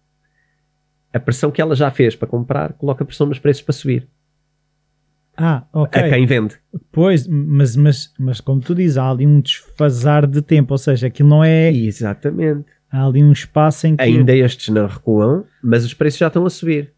a 1.12 1.18
pressão 1.18 1.50
que 1.50 1.60
ela 1.60 1.74
já 1.74 1.90
fez 1.90 2.14
para 2.14 2.28
comprar 2.28 2.72
coloca 2.74 3.04
pressão 3.04 3.26
nos 3.26 3.40
preços 3.40 3.64
para 3.64 3.72
subir. 3.72 4.08
Ah, 5.36 5.64
ok. 5.72 6.02
A 6.02 6.08
quem 6.08 6.24
vende. 6.24 6.56
Pois, 6.92 7.26
mas, 7.26 7.74
mas, 7.74 8.14
mas 8.16 8.40
como 8.40 8.60
tu 8.60 8.76
dizes, 8.76 8.96
há 8.96 9.10
ali 9.10 9.26
um 9.26 9.40
desfazar 9.40 10.24
de 10.24 10.40
tempo, 10.40 10.72
ou 10.72 10.78
seja, 10.78 11.08
aquilo 11.08 11.28
não 11.28 11.42
é. 11.42 11.72
Exatamente. 11.72 12.66
Há 12.92 13.06
ali 13.06 13.24
um 13.24 13.32
espaço 13.32 13.86
em 13.86 13.96
que. 13.96 14.02
Ainda 14.02 14.36
estes 14.36 14.68
não 14.68 14.86
recuam, 14.86 15.44
mas 15.62 15.84
os 15.84 15.94
preços 15.94 16.18
já 16.18 16.26
estão 16.26 16.44
a 16.44 16.50
subir. 16.50 16.92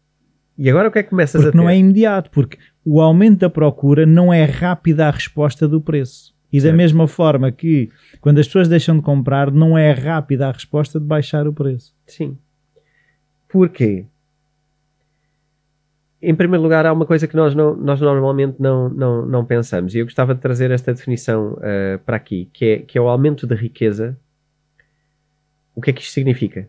E 0.57 0.69
agora 0.69 0.89
o 0.89 0.91
que 0.91 0.99
é 0.99 1.03
que 1.03 1.09
começas 1.09 1.41
porque 1.41 1.49
a 1.49 1.51
ter? 1.51 1.57
não 1.57 1.69
é 1.69 1.77
imediato, 1.77 2.29
porque 2.31 2.57
o 2.83 3.01
aumento 3.01 3.39
da 3.39 3.49
procura 3.49 4.05
não 4.05 4.33
é 4.33 4.43
rápida 4.43 5.07
a 5.07 5.11
resposta 5.11 5.67
do 5.67 5.81
preço. 5.81 6.33
E 6.51 6.61
certo. 6.61 6.71
da 6.71 6.77
mesma 6.77 7.07
forma 7.07 7.51
que 7.51 7.89
quando 8.21 8.39
as 8.39 8.45
pessoas 8.45 8.67
deixam 8.67 8.95
de 8.97 9.01
comprar, 9.01 9.51
não 9.51 9.77
é 9.77 9.91
rápida 9.91 10.47
a 10.47 10.51
resposta 10.51 10.99
de 10.99 11.05
baixar 11.05 11.47
o 11.47 11.53
preço. 11.53 11.93
Sim. 12.05 12.37
Porquê? 13.49 14.05
em 16.25 16.33
primeiro 16.33 16.63
lugar, 16.63 16.85
há 16.87 16.91
uma 16.91 17.05
coisa 17.05 17.27
que 17.27 17.35
nós, 17.35 17.53
não, 17.53 17.75
nós 17.75 18.01
normalmente 18.01 18.55
não, 18.59 18.89
não, 18.89 19.25
não 19.25 19.45
pensamos, 19.45 19.93
e 19.93 19.99
eu 19.99 20.05
gostava 20.05 20.33
de 20.33 20.41
trazer 20.41 20.71
esta 20.71 20.91
definição 20.91 21.53
uh, 21.53 21.99
para 22.03 22.17
aqui, 22.17 22.49
que 22.51 22.65
é, 22.65 22.77
que 22.79 22.97
é 22.97 23.01
o 23.01 23.07
aumento 23.07 23.45
da 23.45 23.55
riqueza. 23.55 24.17
O 25.75 25.81
que 25.81 25.89
é 25.89 25.93
que 25.93 26.01
isto 26.01 26.13
significa? 26.13 26.67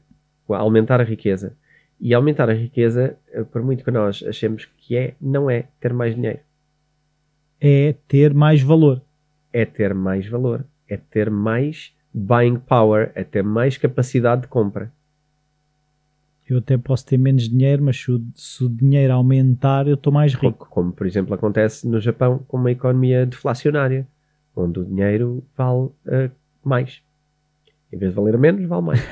Aumentar 0.49 1.01
a 1.01 1.05
riqueza. 1.05 1.57
E 1.99 2.13
aumentar 2.13 2.51
a 2.51 2.55
riqueza, 2.55 3.17
uh, 3.35 3.45
por 3.47 3.63
muito 3.63 3.85
que 3.85 3.91
nós 3.91 4.23
achemos 4.27 4.69
que 4.77 4.97
é, 4.97 5.15
não 5.21 5.49
é 5.49 5.69
ter 5.81 5.93
mais 5.93 6.15
dinheiro. 6.15 6.41
É 7.61 7.95
ter 8.07 8.35
mais 8.35 8.61
valor. 8.61 9.01
É 9.53 9.65
ter 9.65 9.95
mais 9.95 10.29
valor. 10.29 10.65
É 10.89 10.97
ter 10.97 11.31
mais 11.31 11.95
buying 12.13 12.57
power, 12.57 13.13
é 13.15 13.25
ter 13.25 13.43
mais 13.43 13.79
capacidade 13.79 14.43
de 14.43 14.49
compra 14.49 14.93
eu 16.49 16.59
até 16.59 16.79
posso 16.79 17.05
ter 17.05 17.19
menos 17.19 17.49
dinheiro, 17.49 17.83
mas 17.83 17.97
se 17.97 18.11
o, 18.11 18.25
se 18.35 18.65
o 18.65 18.69
dinheiro 18.69 19.13
aumentar, 19.13 19.89
eu 19.89 19.95
estou 19.95 20.13
mais 20.13 20.33
rico. 20.33 20.53
Como, 20.53 20.71
como, 20.71 20.93
por 20.93 21.07
exemplo, 21.07 21.35
acontece 21.35 21.89
no 21.89 22.01
Japão 22.01 22.41
com 22.47 22.57
uma 22.57 22.71
economia 22.71 23.27
deflacionária, 23.27 24.07
onde 24.55 24.79
o 24.79 24.85
dinheiro 24.85 25.43
vale 25.57 25.87
uh, 25.87 26.31
mais. 26.65 27.03
Em 27.97 27.99
vez 27.99 28.13
de 28.13 28.17
valer 28.17 28.39
menos, 28.39 28.65
vale 28.69 28.83
mais. 28.83 29.01
uh, 29.01 29.07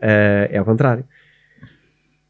é 0.50 0.58
ao 0.58 0.64
contrário. 0.64 1.04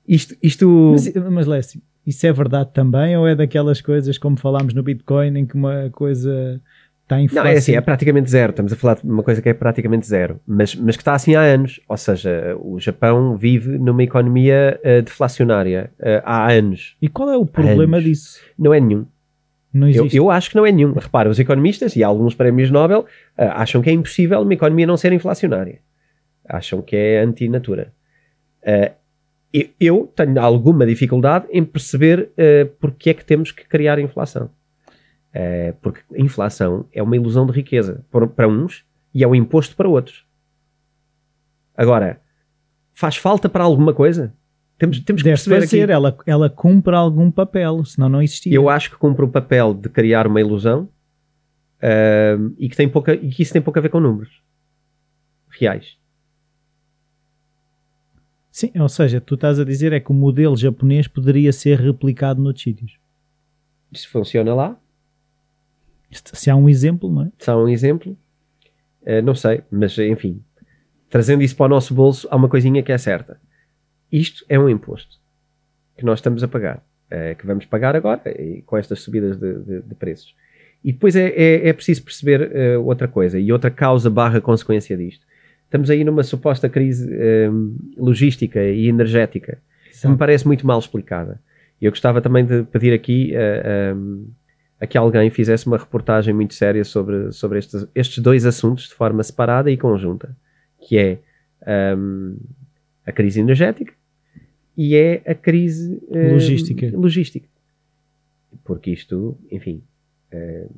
Isto. 0.07 0.37
isto... 0.43 0.69
Mas, 0.93 1.15
mas 1.15 1.47
Lécio, 1.47 1.81
isso 2.07 2.27
é 2.27 2.33
verdade 2.33 2.71
também? 2.73 3.17
Ou 3.17 3.27
é 3.27 3.35
daquelas 3.35 3.81
coisas 3.81 4.19
como 4.19 4.37
falámos 4.37 4.75
no 4.75 4.83
Bitcoin, 4.83 5.39
em 5.39 5.47
que 5.47 5.55
uma 5.55 5.91
coisa 5.91 6.61
Está 7.07 7.19
Não, 7.41 7.49
é 7.49 7.53
assim, 7.53 7.77
é 7.77 7.81
praticamente 7.81 8.29
zero. 8.29 8.51
Estamos 8.51 8.73
a 8.73 8.77
falar 8.77 8.97
de 8.97 9.09
uma 9.09 9.23
coisa 9.23 9.41
que 9.41 9.49
é 9.49 9.55
praticamente 9.55 10.05
zero, 10.05 10.41
mas, 10.45 10.75
mas 10.75 10.97
que 10.97 11.03
está 11.03 11.15
assim 11.15 11.37
há 11.37 11.41
anos. 11.41 11.79
Ou 11.89 11.97
seja, 11.97 12.57
o 12.61 12.81
Japão 12.81 13.37
vive 13.37 13.79
numa 13.79 14.03
economia 14.03 14.81
uh, 14.81 15.03
deflacionária 15.03 15.93
uh, 16.01 16.23
há 16.25 16.51
anos. 16.51 16.97
E 17.01 17.09
qual 17.09 17.31
é 17.31 17.37
o 17.37 17.47
problema 17.47 18.03
disso? 18.03 18.41
Não 18.59 18.75
é 18.75 18.81
nenhum. 18.81 19.07
Não 19.73 19.87
existe. 19.87 20.17
Eu, 20.17 20.25
eu, 20.25 20.31
acho 20.33 20.51
que 20.51 20.57
não 20.57 20.67
é 20.67 20.73
nenhum. 20.73 20.93
Repara, 20.95 21.31
os 21.31 21.39
economistas 21.39 21.95
e 21.95 22.03
alguns 22.03 22.35
prémios 22.35 22.73
Nobel 22.73 23.01
uh, 23.01 23.05
acham 23.55 23.81
que 23.81 23.89
é 23.89 23.93
impossível 23.93 24.41
uma 24.41 24.55
economia 24.55 24.87
não 24.87 24.97
ser 24.97 25.13
inflacionária. 25.13 25.79
Acham 26.49 26.83
que 26.83 26.97
é 26.97 27.21
antinatura. 27.21 27.93
Eu, 29.53 29.69
eu 29.79 30.13
tenho 30.15 30.41
alguma 30.41 30.87
dificuldade 30.87 31.47
em 31.51 31.65
perceber 31.65 32.31
porque 32.81 33.11
é 33.11 33.15
que 33.15 33.25
temos 33.25 33.53
que 33.53 33.65
criar 33.67 33.99
inflação. 33.99 34.51
Uh, 35.37 35.77
porque 35.83 36.01
a 36.15 36.19
inflação 36.19 36.87
é 36.91 37.03
uma 37.03 37.15
ilusão 37.15 37.45
de 37.45 37.53
riqueza 37.53 38.03
para 38.11 38.49
uns 38.49 38.87
e 39.13 39.23
é 39.23 39.29
um 39.29 39.35
imposto 39.35 39.77
para 39.77 39.87
outros. 39.87 40.25
Agora, 41.77 42.23
faz 42.95 43.17
falta 43.17 43.47
para 43.47 43.63
alguma 43.63 43.93
coisa? 43.93 44.33
Temos, 44.79 44.99
temos 45.01 45.21
que 45.21 45.29
Deve 45.29 45.37
perceber 45.37 45.61
fazer, 45.61 45.83
aqui. 45.83 45.93
Ela, 45.93 46.17
ela 46.25 46.49
cumpre 46.49 46.95
algum 46.95 47.31
papel, 47.31 47.85
senão 47.85 48.09
não 48.09 48.23
existia. 48.23 48.55
Eu 48.55 48.71
acho 48.71 48.91
que 48.91 48.97
cumpre 48.97 49.27
o 49.27 49.29
papel 49.29 49.75
de 49.75 49.91
criar 49.91 50.27
uma 50.27 50.41
ilusão 50.41 50.89
uh, 51.83 52.55
e, 52.59 52.71
que 52.71 52.77
tem 52.77 52.89
pouca, 52.89 53.13
e 53.13 53.29
que 53.29 53.43
isso 53.43 53.53
tem 53.53 53.61
pouco 53.61 53.79
a 53.79 53.83
ver 53.83 53.91
com 53.91 54.01
números 54.01 54.43
reais. 55.51 55.99
Sim, 58.57 58.73
ou 58.81 58.89
seja, 58.89 59.21
tu 59.21 59.35
estás 59.35 59.61
a 59.61 59.65
dizer 59.67 59.93
é 59.93 60.01
que 60.01 60.11
o 60.11 60.15
modelo 60.15 60.57
japonês 60.57 61.07
poderia 61.07 61.53
ser 61.53 61.79
replicado 61.79 62.41
noutros 62.41 62.63
sítios. 62.63 62.99
Se 63.93 64.09
funciona 64.09 64.55
lá, 64.55 64.81
se 66.11 66.49
há 66.49 66.57
um 66.57 66.67
exemplo, 66.67 67.13
não 67.13 67.25
é? 67.25 67.33
Se 67.39 67.51
há 67.51 67.55
um 67.59 67.69
exemplo, 67.69 68.17
uh, 69.03 69.21
não 69.23 69.35
sei, 69.35 69.63
mas 69.71 69.99
enfim, 69.99 70.43
trazendo 71.11 71.43
isso 71.43 71.55
para 71.55 71.67
o 71.67 71.69
nosso 71.69 71.93
bolso, 71.93 72.27
há 72.31 72.37
uma 72.37 72.49
coisinha 72.49 72.83
que 72.83 72.91
é 72.91 72.97
certa. 72.97 73.39
Isto 74.11 74.43
é 74.49 74.59
um 74.59 74.71
imposto 74.71 75.21
que 75.95 76.07
nós 76.07 76.21
estamos 76.21 76.43
a 76.43 76.49
pagar, 76.49 76.79
uh, 77.13 77.37
que 77.37 77.47
vamos 77.47 77.67
pagar 77.67 77.95
agora 77.95 78.23
e 78.41 78.63
com 78.63 78.79
estas 78.79 79.03
subidas 79.03 79.37
de, 79.37 79.53
de, 79.53 79.83
de 79.83 79.95
preços. 79.97 80.35
E 80.83 80.93
depois 80.95 81.15
é, 81.15 81.29
é, 81.29 81.69
é 81.69 81.73
preciso 81.75 82.03
perceber 82.03 82.51
uh, 82.79 82.83
outra 82.87 83.07
coisa 83.07 83.39
e 83.39 83.53
outra 83.53 83.71
causa 83.71 84.09
barra 84.09 84.41
consequência 84.41 84.97
disto. 84.97 85.27
Estamos 85.67 85.91
aí 85.91 86.03
numa 86.03 86.23
suposta 86.23 86.69
crise 86.69 87.11
logística 87.97 88.63
e 88.63 88.89
energética 88.89 89.59
que 90.01 90.09
me 90.09 90.17
parece 90.17 90.47
muito 90.47 90.67
mal 90.67 90.79
explicada. 90.79 91.41
E 91.81 91.85
eu 91.85 91.91
gostava 91.91 92.21
também 92.21 92.45
de 92.45 92.63
pedir 92.65 92.93
aqui 92.93 93.33
uh, 93.35 94.27
a 94.81 94.87
que 94.87 94.97
alguém 94.97 95.31
fizesse 95.31 95.67
uma 95.67 95.79
reportagem 95.79 96.33
muito 96.35 96.55
séria 96.55 96.85
sobre, 96.85 97.33
sobre 97.33 97.59
estes, 97.59 97.87
estes 97.95 98.23
dois 98.23 98.45
assuntos 98.47 98.89
de 98.89 98.95
forma 98.95 99.23
separada 99.23 99.71
e 99.71 99.77
conjunta, 99.77 100.37
que 100.81 100.99
é 100.99 101.19
um, 101.97 102.37
a 103.05 103.13
crise 103.13 103.41
energética 103.41 103.93
e 104.77 104.95
é 104.95 105.23
a 105.27 105.35
crise 105.35 106.01
um, 106.09 106.33
logística. 106.33 106.91
logística. 106.97 107.49
Porque 108.65 108.91
isto, 108.91 109.39
enfim, 109.51 109.83
uh, 110.33 110.75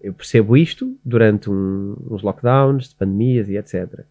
eu 0.00 0.12
percebo 0.12 0.56
isto 0.56 0.98
durante 1.04 1.50
um, 1.50 1.96
uns 2.10 2.22
lockdowns, 2.22 2.88
de 2.88 2.94
pandemias 2.94 3.48
e 3.48 3.56
etc. 3.56 4.04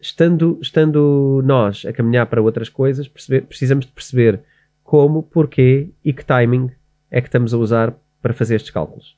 Estando, 0.00 0.58
estando 0.60 1.42
nós 1.44 1.84
a 1.84 1.92
caminhar 1.92 2.26
para 2.26 2.42
outras 2.42 2.68
coisas, 2.68 3.06
perceber, 3.06 3.42
precisamos 3.42 3.86
de 3.86 3.92
perceber 3.92 4.40
como, 4.82 5.22
porquê 5.22 5.90
e 6.04 6.12
que 6.12 6.24
timing 6.24 6.70
é 7.10 7.20
que 7.20 7.28
estamos 7.28 7.52
a 7.52 7.58
usar 7.58 7.94
para 8.22 8.32
fazer 8.32 8.56
estes 8.56 8.70
cálculos. 8.70 9.16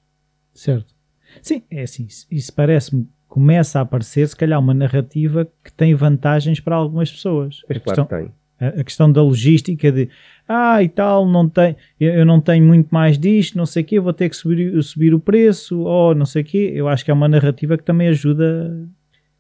Certo. 0.54 0.95
Sim, 1.40 1.62
é 1.71 1.83
assim, 1.83 2.07
isso 2.31 2.52
parece-me, 2.52 3.09
começa 3.26 3.78
a 3.78 3.83
aparecer 3.83 4.28
se 4.28 4.37
calhar 4.37 4.61
uma 4.61 4.75
narrativa 4.75 5.49
que 5.64 5.73
tem 5.73 5.95
vantagens 5.95 6.61
para 6.61 6.76
algumas 6.76 7.11
pessoas. 7.11 7.62
Pois 7.66 7.78
a 7.78 7.81
claro 7.81 7.85
questão, 7.85 8.04
que 8.04 8.25
tem. 8.25 8.35
A, 8.61 8.81
a, 8.81 8.85
questão 8.85 9.11
da 9.11 9.23
logística 9.23 9.90
de, 9.90 10.11
ah 10.52 10.82
e 10.82 10.88
tal, 10.88 11.26
não 11.26 11.49
tem, 11.49 11.76
eu, 11.99 12.25
não 12.25 12.40
tenho 12.40 12.64
muito 12.64 12.88
mais 12.90 13.18
disto, 13.18 13.56
não 13.56 13.66
sei 13.66 13.82
o 13.82 13.87
quê, 13.87 14.00
vou 14.00 14.12
ter 14.12 14.28
que 14.28 14.37
subir, 14.37 14.82
subir 14.82 15.14
o 15.14 15.21
preço, 15.21 15.80
ou 15.80 16.14
não 16.14 16.26
sei 16.26 16.42
o 16.42 16.44
quê, 16.44 16.73
eu 16.75 16.88
acho 16.88 17.04
que 17.04 17.11
é 17.11 17.14
uma 17.14 17.28
narrativa 17.28 17.76
que 17.76 17.85
também 17.85 18.09
ajuda... 18.09 18.88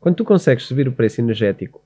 Quando 0.00 0.16
tu 0.16 0.24
consegues 0.24 0.64
subir 0.64 0.88
o 0.88 0.92
preço 0.92 1.20
energético, 1.20 1.82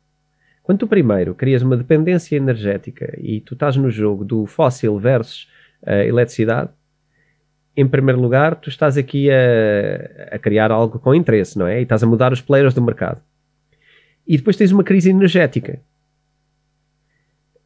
quando 0.63 0.79
tu 0.79 0.87
primeiro 0.87 1.35
crias 1.35 1.63
uma 1.63 1.77
dependência 1.77 2.37
energética 2.37 3.15
e 3.21 3.41
tu 3.41 3.55
estás 3.55 3.77
no 3.77 3.91
jogo 3.91 4.25
do 4.25 4.47
fóssil 4.47 4.99
versus 4.99 5.49
a 5.85 6.05
eletricidade, 6.05 6.71
em 7.77 7.87
primeiro 7.87 8.21
lugar, 8.21 8.57
tu 8.57 8.69
estás 8.71 8.97
aqui 8.97 9.31
a, 9.31 10.35
a, 10.35 10.39
criar 10.39 10.73
algo 10.73 10.99
com 10.99 11.15
interesse, 11.15 11.59
não 11.59 11.67
é? 11.67 11.79
E 11.79 11.83
estás 11.83 12.03
a 12.03 12.07
mudar 12.07 12.33
os 12.33 12.41
players 12.41 12.73
do 12.73 12.81
mercado. 12.81 13.21
E 14.27 14.37
depois 14.37 14.57
tens 14.57 14.73
uma 14.73 14.83
crise 14.83 15.11
energética. 15.11 15.79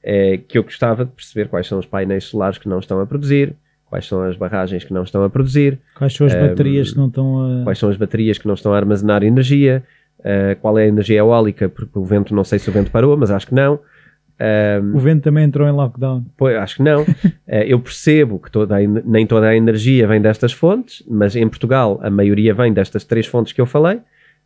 É, 0.02 0.38
que 0.38 0.56
eu 0.56 0.62
gostava 0.62 1.04
de 1.04 1.10
perceber 1.10 1.48
quais 1.48 1.66
são 1.66 1.78
os 1.78 1.84
painéis 1.84 2.24
solares 2.24 2.56
que 2.56 2.68
não 2.68 2.78
estão 2.78 3.00
a 3.00 3.06
produzir, 3.06 3.54
quais 3.84 4.06
são 4.06 4.22
as 4.22 4.36
barragens 4.36 4.84
que 4.84 4.94
não 4.94 5.02
estão 5.02 5.22
a 5.24 5.28
produzir, 5.28 5.78
quais 5.96 6.14
são 6.14 6.26
as 6.26 6.34
um, 6.34 6.40
baterias 6.40 6.92
que 6.92 6.96
não 6.96 7.08
estão 7.08 7.60
a. 7.60 7.64
Quais 7.64 7.78
são 7.78 7.90
as 7.90 7.96
baterias 7.96 8.38
que 8.38 8.46
não 8.46 8.54
estão 8.54 8.72
a 8.72 8.76
armazenar 8.76 9.22
energia, 9.22 9.82
uh, 10.20 10.58
qual 10.60 10.78
é 10.78 10.84
a 10.84 10.86
energia 10.86 11.18
eólica, 11.18 11.68
porque 11.68 11.98
o 11.98 12.04
vento, 12.04 12.34
não 12.34 12.44
sei 12.44 12.58
se 12.58 12.70
o 12.70 12.72
vento 12.72 12.90
parou, 12.90 13.16
mas 13.16 13.30
acho 13.30 13.46
que 13.46 13.54
não. 13.54 13.80
Um, 14.40 14.96
o 14.96 14.98
vento 14.98 15.22
também 15.22 15.44
entrou 15.44 15.68
em 15.68 15.72
lockdown. 15.72 16.24
Pois, 16.34 16.56
acho 16.56 16.76
que 16.76 16.82
não. 16.82 17.02
uh, 17.02 17.06
eu 17.46 17.78
percebo 17.78 18.38
que 18.38 18.50
toda 18.50 18.76
a, 18.76 18.80
nem 18.80 19.26
toda 19.26 19.48
a 19.48 19.56
energia 19.56 20.06
vem 20.06 20.20
destas 20.20 20.52
fontes, 20.52 21.04
mas 21.06 21.36
em 21.36 21.46
Portugal 21.46 22.00
a 22.02 22.08
maioria 22.08 22.54
vem 22.54 22.72
destas 22.72 23.04
três 23.04 23.26
fontes 23.26 23.52
que 23.52 23.60
eu 23.60 23.66
falei. 23.66 24.00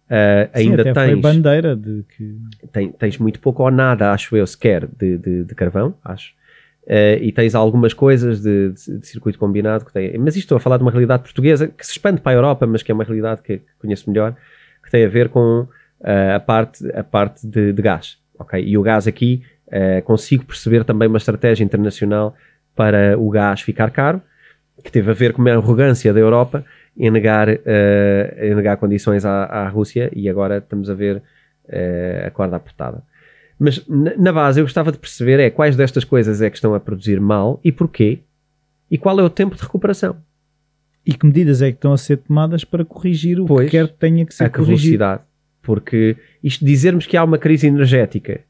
Uh, 0.04 0.58
Sim, 0.58 0.70
ainda 0.70 0.82
até 0.82 0.92
tens, 0.92 1.20
bandeira 1.20 1.74
de 1.74 2.04
que... 2.16 2.36
Tem, 2.72 2.92
tens 2.92 3.18
muito 3.18 3.40
pouco 3.40 3.62
ou 3.62 3.70
nada, 3.70 4.12
acho 4.12 4.36
eu, 4.36 4.46
sequer, 4.46 4.86
de, 4.86 5.18
de, 5.18 5.44
de 5.44 5.54
carvão, 5.54 5.94
acho. 6.04 6.32
Uh, 6.84 7.16
e 7.22 7.32
tens 7.32 7.54
algumas 7.54 7.94
coisas 7.94 8.42
de, 8.42 8.70
de, 8.72 8.98
de, 8.98 9.06
circuito 9.06 9.38
combinado 9.38 9.84
que 9.84 9.92
tem. 9.92 10.16
Mas 10.18 10.36
isto 10.36 10.44
estou 10.44 10.56
a 10.56 10.60
falar 10.60 10.76
de 10.76 10.82
uma 10.82 10.90
realidade 10.90 11.22
portuguesa 11.22 11.68
que 11.68 11.84
se 11.84 11.92
expande 11.92 12.20
para 12.20 12.32
a 12.32 12.34
Europa, 12.34 12.66
mas 12.66 12.82
que 12.82 12.92
é 12.92 12.94
uma 12.94 13.04
realidade 13.04 13.42
que, 13.42 13.58
que 13.58 13.72
conheço 13.80 14.08
melhor, 14.10 14.36
que 14.84 14.90
tem 14.90 15.04
a 15.04 15.08
ver 15.08 15.30
com 15.30 15.60
uh, 15.60 15.68
a 16.36 16.40
parte, 16.40 16.86
a 16.92 17.02
parte 17.02 17.46
de, 17.46 17.72
de 17.72 17.82
gás. 17.82 18.18
Okay? 18.38 18.62
E 18.62 18.76
o 18.76 18.82
gás 18.82 19.06
aqui 19.06 19.42
Uh, 19.66 20.02
consigo 20.02 20.44
perceber 20.44 20.84
também 20.84 21.08
uma 21.08 21.16
estratégia 21.16 21.64
internacional 21.64 22.34
para 22.76 23.18
o 23.18 23.30
gás 23.30 23.62
ficar 23.62 23.90
caro, 23.90 24.20
que 24.84 24.92
teve 24.92 25.10
a 25.10 25.14
ver 25.14 25.32
com 25.32 25.42
a 25.48 25.52
arrogância 25.52 26.12
da 26.12 26.20
Europa 26.20 26.64
em 26.96 27.10
negar, 27.10 27.48
uh, 27.48 27.54
em 28.40 28.54
negar 28.54 28.76
condições 28.76 29.24
à, 29.24 29.44
à, 29.44 29.68
Rússia 29.68 30.10
e 30.14 30.28
agora 30.28 30.58
estamos 30.58 30.88
a 30.88 30.94
ver 30.94 31.16
uh, 31.16 32.26
a 32.26 32.30
corda 32.30 32.56
apertada. 32.56 33.02
Mas 33.58 33.84
na, 33.88 34.32
base 34.32 34.60
eu 34.60 34.64
gostava 34.64 34.90
de 34.90 34.98
perceber 34.98 35.40
é 35.40 35.50
quais 35.50 35.76
destas 35.76 36.04
coisas 36.04 36.42
é 36.42 36.50
que 36.50 36.56
estão 36.56 36.74
a 36.74 36.80
produzir 36.80 37.20
mal 37.20 37.60
e 37.64 37.70
porquê 37.70 38.20
e 38.90 38.98
qual 38.98 39.18
é 39.18 39.22
o 39.22 39.30
tempo 39.30 39.56
de 39.56 39.62
recuperação. 39.62 40.16
E 41.06 41.14
que 41.14 41.26
medidas 41.26 41.62
é 41.62 41.70
que 41.70 41.76
estão 41.76 41.92
a 41.92 41.98
ser 41.98 42.18
tomadas 42.18 42.64
para 42.64 42.84
corrigir 42.84 43.40
o 43.40 43.46
pois, 43.46 43.66
que 43.66 43.76
quer 43.76 43.88
que 43.88 43.94
tenha 43.94 44.24
que 44.24 44.34
ser 44.34 44.44
a 44.44 44.50
corrigido. 44.50 44.76
velocidade. 44.76 45.22
Porque 45.62 46.16
isto 46.42 46.64
dizermos 46.64 47.06
que 47.06 47.16
há 47.16 47.24
uma 47.24 47.38
crise 47.38 47.66
energética 47.66 48.40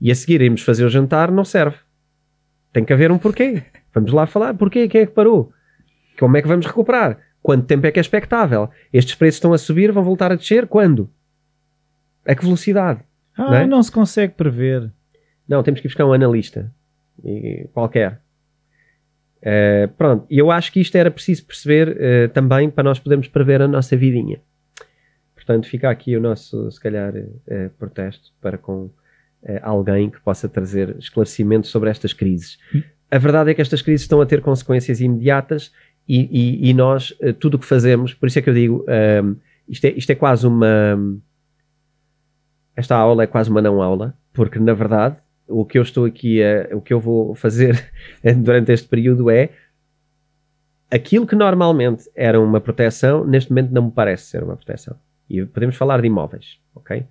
e 0.00 0.10
a 0.10 0.14
seguir 0.14 0.40
irmos 0.40 0.62
fazer 0.62 0.84
o 0.84 0.88
jantar 0.88 1.30
não 1.30 1.44
serve. 1.44 1.76
Tem 2.72 2.84
que 2.84 2.92
haver 2.92 3.10
um 3.10 3.18
porquê. 3.18 3.62
Vamos 3.92 4.12
lá 4.12 4.26
falar. 4.26 4.54
Porquê? 4.54 4.88
Quem 4.88 5.02
é 5.02 5.06
que 5.06 5.12
parou? 5.12 5.52
Como 6.18 6.36
é 6.36 6.42
que 6.42 6.48
vamos 6.48 6.66
recuperar? 6.66 7.18
Quanto 7.44 7.66
tempo 7.66 7.86
é 7.86 7.92
que 7.92 7.98
é 7.98 8.00
expectável? 8.00 8.70
Estes 8.90 9.14
preços 9.16 9.36
estão 9.36 9.52
a 9.52 9.58
subir, 9.58 9.92
vão 9.92 10.02
voltar 10.02 10.32
a 10.32 10.34
descer? 10.34 10.66
Quando? 10.66 11.10
A 12.26 12.34
que 12.34 12.42
velocidade? 12.42 13.00
Ah, 13.36 13.50
não, 13.50 13.54
é? 13.54 13.66
não 13.66 13.82
se 13.82 13.92
consegue 13.92 14.32
prever. 14.32 14.90
Não, 15.46 15.62
temos 15.62 15.78
que 15.82 15.86
buscar 15.86 16.06
um 16.06 16.14
analista. 16.14 16.72
qualquer. 17.74 18.18
Uh, 19.42 19.88
pronto, 19.98 20.26
e 20.30 20.38
eu 20.38 20.50
acho 20.50 20.72
que 20.72 20.80
isto 20.80 20.96
era 20.96 21.10
preciso 21.10 21.44
perceber 21.44 21.90
uh, 21.90 22.32
também 22.32 22.70
para 22.70 22.82
nós 22.82 22.98
podermos 22.98 23.28
prever 23.28 23.60
a 23.60 23.68
nossa 23.68 23.94
vidinha. 23.94 24.40
Portanto, 25.34 25.68
fica 25.68 25.90
aqui 25.90 26.16
o 26.16 26.22
nosso, 26.22 26.70
se 26.70 26.80
calhar, 26.80 27.12
uh, 27.14 27.70
protesto 27.78 28.32
para 28.40 28.56
com 28.56 28.88
alguém 29.60 30.08
que 30.08 30.18
possa 30.22 30.48
trazer 30.48 30.96
esclarecimentos 30.98 31.68
sobre 31.68 31.90
estas 31.90 32.14
crises. 32.14 32.58
Hum. 32.74 32.82
A 33.10 33.18
verdade 33.18 33.50
é 33.50 33.54
que 33.54 33.60
estas 33.60 33.82
crises 33.82 34.00
estão 34.00 34.22
a 34.22 34.24
ter 34.24 34.40
consequências 34.40 35.02
imediatas 35.02 35.70
e, 36.08 36.28
e, 36.66 36.70
e 36.70 36.74
nós, 36.74 37.14
tudo 37.38 37.54
o 37.54 37.58
que 37.58 37.66
fazemos, 37.66 38.12
por 38.12 38.26
isso 38.26 38.38
é 38.38 38.42
que 38.42 38.50
eu 38.50 38.54
digo, 38.54 38.84
isto, 39.68 39.84
é, 39.86 39.90
isto 39.90 40.10
é 40.10 40.14
quase 40.14 40.46
uma. 40.46 40.98
Esta 42.76 42.96
aula 42.96 43.22
é 43.22 43.26
quase 43.26 43.50
uma 43.50 43.62
não 43.62 43.80
aula, 43.80 44.14
porque 44.32 44.58
na 44.58 44.74
verdade 44.74 45.16
o 45.46 45.64
que 45.64 45.78
eu 45.78 45.82
estou 45.82 46.04
aqui 46.04 46.42
a, 46.42 46.74
o 46.76 46.80
que 46.80 46.92
eu 46.92 47.00
vou 47.00 47.34
fazer 47.34 47.90
durante 48.42 48.72
este 48.72 48.88
período 48.88 49.30
é 49.30 49.50
aquilo 50.90 51.26
que 51.26 51.34
normalmente 51.34 52.10
era 52.14 52.40
uma 52.40 52.60
proteção, 52.60 53.24
neste 53.24 53.50
momento 53.50 53.72
não 53.72 53.86
me 53.86 53.90
parece 53.90 54.26
ser 54.26 54.42
uma 54.42 54.56
proteção. 54.56 54.96
E 55.28 55.44
podemos 55.44 55.76
falar 55.76 56.00
de 56.00 56.06
imóveis, 56.06 56.58
ok? 56.74 57.04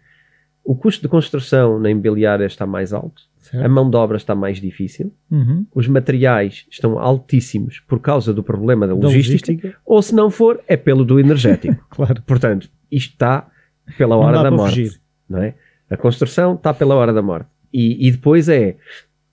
O 0.64 0.76
custo 0.76 1.02
de 1.02 1.08
construção 1.08 1.80
na 1.80 1.90
imobiliária 1.90 2.46
está 2.46 2.66
mais 2.66 2.94
alto, 2.94 3.24
certo. 3.44 3.64
a 3.64 3.70
mão 3.70 3.90
de 3.90 3.96
obra 3.96 4.18
está 4.18 4.34
mais 4.34 4.60
difícil, 4.60 5.14
uhum. 5.30 5.66
os 5.76 5.88
materiais 5.88 6.66
estão 6.72 6.98
altíssimos 6.98 7.80
por 7.82 8.00
causa 8.00 8.34
do 8.34 8.42
problema 8.42 8.88
da 8.88 8.94
logística, 8.94 9.52
logística. 9.52 9.80
ou 9.86 10.02
se 10.02 10.16
não 10.16 10.30
for, 10.30 10.62
é 10.68 10.78
pelo 10.78 11.04
do 11.04 11.20
energético. 11.20 11.86
claro. 11.92 12.22
Portanto, 12.24 12.70
isto 12.92 13.12
está 13.12 13.48
pela 13.98 14.16
hora 14.16 14.42
da 14.42 14.50
morte. 14.50 14.76
Fugir. 14.76 15.02
Não 15.30 15.40
é? 15.40 15.56
A 15.90 15.98
construção 15.98 16.56
está 16.56 16.74
pela 16.74 16.96
hora 16.96 17.14
da 17.14 17.22
morte. 17.22 17.50
E, 17.72 18.08
e 18.08 18.12
depois 18.12 18.48
é, 18.48 18.78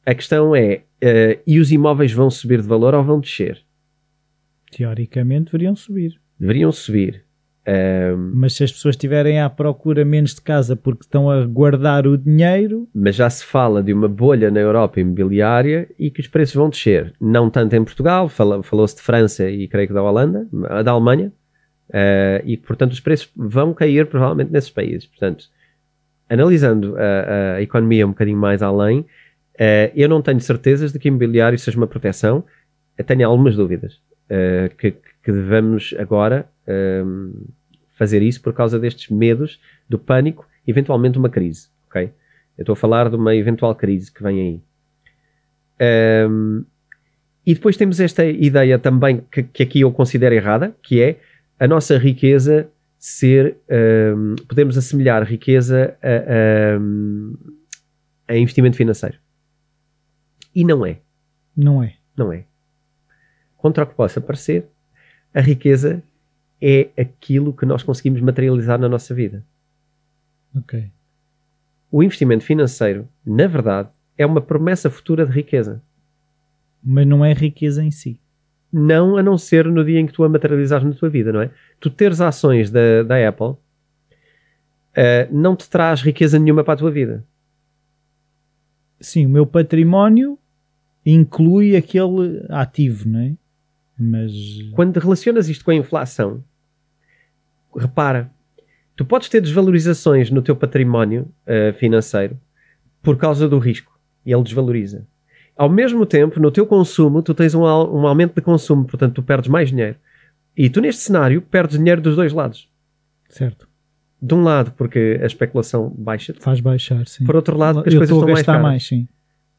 a 0.05 0.15
questão 0.15 0.55
é, 0.57 0.83
uh, 1.03 1.41
e 1.47 1.59
os 1.59 1.71
imóveis 1.71 2.13
vão 2.13 2.31
subir 2.31 2.61
de 2.61 2.69
valor 2.69 2.95
ou 2.95 3.05
vão 3.05 3.21
descer? 3.21 3.63
Teoricamente 4.71 5.47
deveriam 5.47 5.77
subir. 5.77 6.21
Deveriam 6.39 6.73
subir. 6.73 7.25
Um, 7.67 8.33
mas 8.35 8.55
se 8.55 8.65
as 8.65 8.73
pessoas 8.73 8.95
estiverem 8.95 9.39
à 9.39 9.51
procura 9.51 10.03
menos 10.05 10.35
de 10.35 10.41
casa 10.41 10.75
porque 10.75 11.03
estão 11.03 11.31
a 11.31 11.45
guardar 11.45 12.07
o 12.07 12.17
dinheiro. 12.17 12.89
Mas 12.95 13.17
já 13.17 13.29
se 13.29 13.45
fala 13.45 13.83
de 13.83 13.93
uma 13.93 14.09
bolha 14.09 14.51
na 14.51 14.61
Europa 14.61 15.01
imobiliária 15.01 15.89
e 15.99 16.11
que 16.11 16.21
os 16.21 16.27
preços 16.27 16.55
vão 16.55 16.71
descer. 16.71 17.13
Não 17.21 17.51
tanto 17.51 17.77
em 17.77 17.85
Portugal, 17.85 18.29
falou-se 18.29 18.97
de 18.97 19.03
França 19.03 19.49
e 19.49 19.69
creio 19.69 19.89
que 19.89 19.95
da 19.95 20.03
Holanda, 20.03 20.49
da 20.83 20.91
Alemanha, 20.91 21.33
uh, 21.91 22.43
e 22.45 22.57
portanto 22.57 22.93
os 22.93 23.01
preços 23.01 23.31
vão 23.37 23.75
cair 23.75 24.07
provavelmente 24.07 24.51
nesses 24.51 24.71
países. 24.71 25.07
Portanto, 25.07 25.45
analisando 26.29 26.97
a, 26.97 27.57
a 27.57 27.63
economia 27.63 28.07
um 28.07 28.11
bocadinho 28.11 28.39
mais 28.39 28.63
além, 28.63 29.01
uh, 29.01 29.07
eu 29.95 30.09
não 30.09 30.23
tenho 30.23 30.41
certezas 30.41 30.93
de 30.93 30.99
que 30.99 31.09
imobiliário 31.09 31.59
seja 31.59 31.77
uma 31.77 31.87
proteção. 31.87 32.43
Eu 32.97 33.05
tenho 33.05 33.29
algumas 33.29 33.55
dúvidas 33.55 34.01
uh, 34.31 34.75
que, 34.77 34.95
que 35.23 35.33
devemos 35.33 35.95
agora 35.99 36.49
um, 37.05 37.47
fazer 37.97 38.23
isso 38.23 38.41
por 38.41 38.53
causa 38.53 38.79
destes 38.79 39.11
medos, 39.11 39.61
do 39.89 39.99
pânico, 39.99 40.47
eventualmente 40.67 41.19
uma 41.19 41.29
crise. 41.29 41.69
Ok? 41.87 42.11
Eu 42.57 42.63
estou 42.63 42.73
a 42.75 42.77
falar 42.77 43.09
de 43.11 43.17
uma 43.17 43.35
eventual 43.35 43.75
crise 43.75 44.13
que 44.13 44.23
vem 44.23 44.41
aí. 44.41 46.29
Um, 46.29 46.65
e 47.47 47.55
depois 47.55 47.77
temos 47.77 48.01
esta 48.01 48.25
ideia 48.25 48.79
também 48.79 49.23
que, 49.31 49.43
que 49.43 49.63
aqui 49.63 49.81
eu 49.81 49.91
considero 49.93 50.35
errada, 50.35 50.77
que 50.83 51.03
é 51.03 51.21
a 51.59 51.67
nossa 51.67 51.99
riqueza 51.99 52.69
ser, 52.99 53.57
um, 54.17 54.37
podemos 54.47 54.77
assemelhar 54.77 55.23
riqueza 55.25 55.97
a, 56.03 56.75
a, 58.29 58.35
a, 58.35 58.37
investimento 58.37 58.77
financeiro. 58.77 59.19
E 60.55 60.65
não 60.65 60.85
é. 60.85 60.99
Não 61.57 61.83
é. 61.83 61.95
Não 62.17 62.33
é. 62.33 62.45
Contra 63.57 63.85
o 63.85 63.87
que 63.87 63.95
possa 63.95 64.21
parecer, 64.21 64.67
a 65.35 65.41
riqueza 65.41 66.03
é 66.61 66.91
aquilo 66.99 67.53
que 67.53 67.65
nós 67.65 67.83
conseguimos 67.83 68.21
materializar 68.21 68.79
na 68.79 68.89
nossa 68.89 69.15
vida. 69.15 69.45
Ok. 70.57 70.91
O 71.91 72.03
investimento 72.03 72.45
financeiro, 72.45 73.09
na 73.25 73.47
verdade, 73.47 73.89
é 74.17 74.27
uma 74.27 74.41
promessa 74.41 74.91
futura 74.91 75.25
de 75.25 75.33
riqueza. 75.33 75.83
Mas 76.83 77.07
não 77.07 77.25
é 77.25 77.33
riqueza 77.33 77.83
em 77.83 77.91
si. 77.91 78.21
Não 78.73 79.17
a 79.17 79.23
não 79.23 79.37
ser 79.37 79.67
no 79.67 79.85
dia 79.85 79.99
em 79.99 80.07
que 80.07 80.13
tu 80.13 80.23
a 80.23 80.29
materializares 80.29 80.87
na 80.87 80.93
tua 80.93 81.09
vida, 81.09 81.33
não 81.33 81.41
é? 81.41 81.51
Tu 81.81 81.91
teres 81.91 82.21
ações 82.21 82.71
da, 82.71 83.03
da 83.03 83.29
Apple 83.29 83.47
uh, 83.47 83.57
não 85.31 85.57
te 85.57 85.69
traz 85.69 86.01
riqueza 86.03 86.39
nenhuma 86.39 86.63
para 86.63 86.75
a 86.75 86.77
tua 86.77 86.91
vida. 86.91 87.25
Sim, 89.01 89.27
o 89.27 89.31
meu 89.31 89.47
património 89.47 90.39
inclui 91.05 91.75
aquele 91.75 92.45
ativo, 92.51 93.09
não 93.09 93.21
é? 93.21 93.33
Mas. 94.01 94.33
Quando 94.73 94.97
relacionas 94.99 95.49
isto 95.49 95.65
com 95.65 95.71
a 95.71 95.75
inflação, 95.75 96.43
repara, 97.77 98.31
tu 98.97 99.05
podes 99.05 99.29
ter 99.29 99.41
desvalorizações 99.41 100.31
no 100.31 100.43
teu 100.43 100.57
património 100.57 101.29
uh, 101.47 101.73
financeiro 101.75 102.41
por 103.03 103.17
causa 103.17 103.49
do 103.49 103.59
risco 103.59 103.99
e 104.25 104.33
ele 104.33 104.43
desvaloriza 104.43 105.07
ao 105.61 105.69
mesmo 105.69 106.07
tempo, 106.07 106.41
no 106.41 106.51
teu 106.51 106.65
consumo, 106.67 107.23
tu 107.23 107.35
tens 107.35 107.55
um, 107.55 107.61
um 107.61 108.07
aumento 108.07 108.35
de 108.35 108.41
consumo, 108.41 108.87
portanto, 108.87 109.17
tu 109.17 109.23
perdes 109.23 109.51
mais 109.51 109.69
dinheiro. 109.69 109.95
E 110.57 110.71
tu, 110.71 110.81
neste 110.81 111.03
cenário, 111.03 111.43
perdes 111.43 111.77
dinheiro 111.77 112.01
dos 112.01 112.17
dois 112.17 112.33
lados. 112.33 112.67
Certo. 113.29 113.69
De 114.23 114.35
um 114.35 114.43
lado, 114.43 114.73
porque 114.73 115.21
a 115.23 115.27
especulação 115.27 115.91
baixa. 115.91 116.35
Faz 116.41 116.61
baixar, 116.61 117.07
sim. 117.07 117.27
Por 117.27 117.37
outro 117.37 117.59
lado, 117.59 117.83
porque 117.83 117.91
as 117.91 117.95
Eu 117.95 118.01
coisas 118.01 118.17
estão 118.17 118.27
mais 118.27 118.47
caras. 118.47 118.63
mais, 118.63 118.87
sim. 118.87 119.07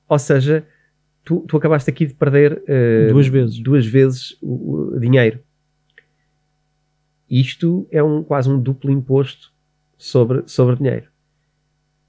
Ou 0.09 0.17
seja, 0.17 0.65
tu, 1.23 1.45
tu 1.47 1.57
acabaste 1.57 1.89
aqui 1.89 2.05
de 2.05 2.13
perder 2.13 2.63
uh, 2.63 3.11
duas 3.11 3.27
vezes, 3.27 3.59
duas 3.59 3.85
vezes 3.85 4.37
o, 4.41 4.93
o, 4.95 4.99
dinheiro. 4.99 5.39
Isto 7.29 7.87
é 7.91 8.03
um, 8.03 8.23
quase 8.23 8.49
um 8.49 8.59
duplo 8.59 8.91
imposto 8.91 9.51
sobre, 9.97 10.43
sobre 10.47 10.75
dinheiro. 10.75 11.07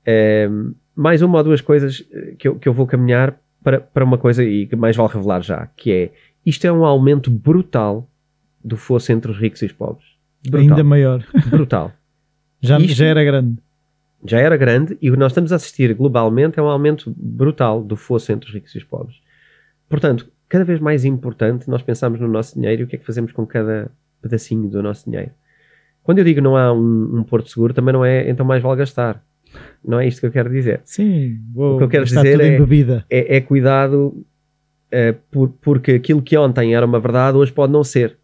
Uh, 0.03 0.75
mais 0.95 1.23
uma 1.23 1.39
ou 1.39 1.45
duas 1.45 1.61
coisas 1.61 2.05
eh, 2.13 2.35
que 2.39 2.47
eu, 2.47 2.59
que 2.59 2.69
eu 2.69 2.73
vou 2.73 2.87
caminhar 2.87 3.41
para, 3.63 3.81
para 3.81 4.05
uma 4.05 4.19
coisa 4.19 4.45
e 4.45 4.67
que 4.67 4.77
mais 4.77 4.95
vale 4.95 5.13
revelar 5.13 5.41
já, 5.41 5.67
que 5.77 5.91
é 5.91 6.11
isto 6.45 6.67
é 6.67 6.73
um 6.73 6.85
aumento 6.85 7.31
brutal 7.31 8.11
do 8.63 8.77
fosso 8.77 9.13
entre 9.13 9.31
os 9.31 9.39
ricos 9.39 9.63
e 9.63 9.67
os 9.67 9.73
pobres. 9.73 10.07
Brutal. 10.43 10.61
Ainda 10.61 10.85
maior. 10.85 11.25
Brutal. 11.49 11.93
já, 12.61 12.79
isto, 12.79 12.97
já 12.97 13.07
era 13.07 13.25
grande. 13.25 13.57
Já 14.25 14.39
era 14.39 14.57
grande 14.57 14.97
e 15.01 15.11
o 15.11 15.15
que 15.15 15.19
nós 15.19 15.33
estamos 15.33 15.53
a 15.53 15.57
assistir 15.57 15.93
globalmente 15.95 16.59
é 16.59 16.63
um 16.63 16.69
aumento 16.69 17.13
brutal 17.17 17.83
do 17.83 17.97
fosso 17.97 18.31
entre 18.33 18.49
os 18.49 18.55
ricos 18.55 18.75
e 18.75 18.79
os 18.79 18.85
pobres. 18.85 19.17
Portanto, 19.89 20.31
cada 20.49 20.65
vez 20.65 20.81
mais 20.81 21.05
importante 21.05 21.69
nós 21.69 21.83
pensarmos 21.83 22.21
no 22.21 22.29
nosso 22.29 22.55
dinheiro 22.55 22.83
e 22.83 22.85
o 22.85 22.87
que 22.87 22.97
é 22.97 22.99
que 22.99 23.07
fazemos 23.07 23.33
com 23.33 23.45
cada 23.47 23.91
pedacinho 24.21 24.69
do 24.69 24.83
nosso 24.83 25.11
dinheiro. 25.11 25.33
Quando 26.03 26.19
eu 26.19 26.25
digo 26.25 26.41
não 26.41 26.57
há 26.57 26.73
um, 26.73 27.19
um 27.19 27.25
porto 27.25 27.49
seguro, 27.49 27.75
também 27.75 27.93
não 27.93 28.05
é 28.05 28.29
então 28.29 28.47
mais 28.47 28.63
vale 28.63 28.79
gastar. 28.79 29.23
Não 29.85 30.01
é 30.01 30.07
isto 30.07 30.21
que 30.21 30.27
eu 30.27 30.33
quero 30.33 30.51
dizer. 30.51 30.81
Sim, 30.85 31.41
o 31.55 31.79
que 31.79 31.85
eu 31.85 31.89
quero 31.89 32.05
dizer 32.05 32.41
é, 32.41 32.57
é, 33.11 33.37
é, 33.37 33.41
cuidado 33.41 34.25
é, 34.91 35.13
por, 35.31 35.49
porque 35.61 35.93
aquilo 35.93 36.23
que 36.23 36.37
ontem 36.37 36.75
era 36.75 36.87
uma 36.87 37.01
verdade, 37.01 37.37
hoje 37.37 37.53
pode 37.53 37.73
não 37.73 37.83
ser. 37.83 38.17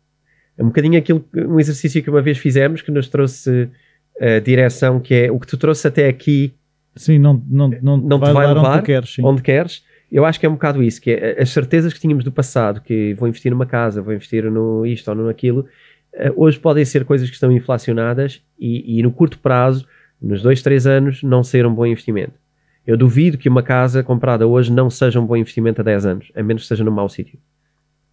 É 0.56 0.62
um 0.62 0.66
bocadinho 0.66 0.98
aquilo, 0.98 1.24
um 1.34 1.58
exercício 1.58 2.02
que 2.02 2.10
uma 2.10 2.22
vez 2.22 2.38
fizemos 2.38 2.82
que 2.82 2.90
nos 2.90 3.08
trouxe 3.08 3.70
a 4.20 4.24
eh, 4.24 4.40
direção, 4.40 5.00
que 5.00 5.14
é 5.14 5.30
o 5.30 5.38
que 5.38 5.46
tu 5.46 5.56
trouxe 5.56 5.86
até 5.86 6.08
aqui. 6.08 6.54
Sim, 6.96 7.18
não, 7.18 7.42
não, 7.48 7.68
não, 7.82 7.96
não 7.96 8.18
te 8.18 8.32
vai, 8.32 8.46
levar 8.46 8.76
onde 8.76 8.82
queres. 8.82 9.16
Onde 9.20 9.42
queres. 9.42 9.84
Eu 10.10 10.24
acho 10.24 10.40
que 10.40 10.46
é 10.46 10.48
um 10.48 10.54
bocado 10.54 10.82
isso, 10.82 11.00
que 11.00 11.10
é 11.10 11.40
as 11.40 11.50
certezas 11.50 11.92
que 11.92 12.00
tínhamos 12.00 12.24
do 12.24 12.32
passado, 12.32 12.80
que 12.80 13.14
vou 13.14 13.28
investir 13.28 13.52
numa 13.52 13.66
casa, 13.66 14.00
vou 14.00 14.14
investir 14.14 14.50
no 14.50 14.86
isto 14.86 15.08
ou 15.08 15.14
no 15.14 15.28
aquilo, 15.28 15.66
eh, 16.14 16.32
hoje 16.34 16.58
podem 16.58 16.84
ser 16.84 17.04
coisas 17.04 17.28
que 17.28 17.34
estão 17.34 17.52
inflacionadas 17.52 18.42
e, 18.58 18.98
e 18.98 19.02
no 19.02 19.10
curto 19.12 19.38
prazo 19.38 19.86
nos 20.20 20.42
dois, 20.42 20.62
três 20.62 20.86
anos 20.86 21.22
não 21.22 21.42
ser 21.42 21.66
um 21.66 21.74
bom 21.74 21.86
investimento. 21.86 22.34
Eu 22.86 22.96
duvido 22.96 23.36
que 23.36 23.48
uma 23.50 23.62
casa 23.62 24.02
comprada 24.02 24.46
hoje 24.46 24.72
não 24.72 24.88
seja 24.88 25.20
um 25.20 25.26
bom 25.26 25.36
investimento 25.36 25.82
a 25.82 25.84
10 25.84 26.06
anos, 26.06 26.32
a 26.34 26.42
menos 26.42 26.62
que 26.62 26.68
seja 26.68 26.82
num 26.82 26.90
mau 26.90 27.06
sítio. 27.06 27.38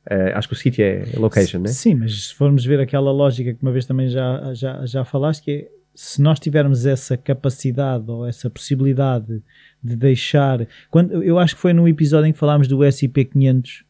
Uh, 0.06 0.36
acho 0.36 0.50
que 0.50 0.54
o 0.54 0.58
sítio 0.58 0.84
é 0.84 1.06
location, 1.18 1.60
né? 1.60 1.70
Sim, 1.70 1.96
mas 1.96 2.28
se 2.28 2.34
formos 2.34 2.66
ver 2.66 2.82
aquela 2.82 3.10
lógica 3.12 3.54
que 3.54 3.62
uma 3.62 3.72
vez 3.72 3.86
também 3.86 4.10
já, 4.10 4.54
já, 4.54 4.86
já 4.86 5.06
falaste, 5.06 5.44
que 5.44 5.52
é 5.52 5.68
se 5.96 6.22
nós 6.22 6.40
tivermos 6.40 6.86
essa 6.86 7.16
capacidade 7.16 8.12
ou 8.12 8.28
essa 8.28 8.50
possibilidade 8.50 9.42
de 9.82 9.96
deixar. 9.96 10.68
Quando, 10.92 11.24
eu 11.24 11.40
acho 11.40 11.56
que 11.56 11.62
foi 11.62 11.74
num 11.74 11.88
episódio 11.88 12.28
em 12.28 12.34
que 12.34 12.38
falámos 12.38 12.68
do 12.68 12.84
SP 12.84 13.24
500, 13.26 13.86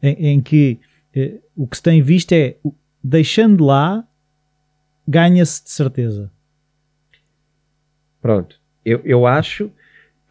em, 0.00 0.28
em 0.28 0.40
que 0.40 0.78
eh, 1.14 1.40
o 1.56 1.66
que 1.66 1.76
se 1.76 1.82
tem 1.82 2.00
visto 2.00 2.32
é 2.32 2.56
deixando 3.02 3.64
lá, 3.64 4.06
ganha-se 5.06 5.64
de 5.64 5.70
certeza. 5.70 6.30
Pronto. 8.20 8.60
Eu, 8.84 9.00
eu 9.04 9.26
acho 9.26 9.70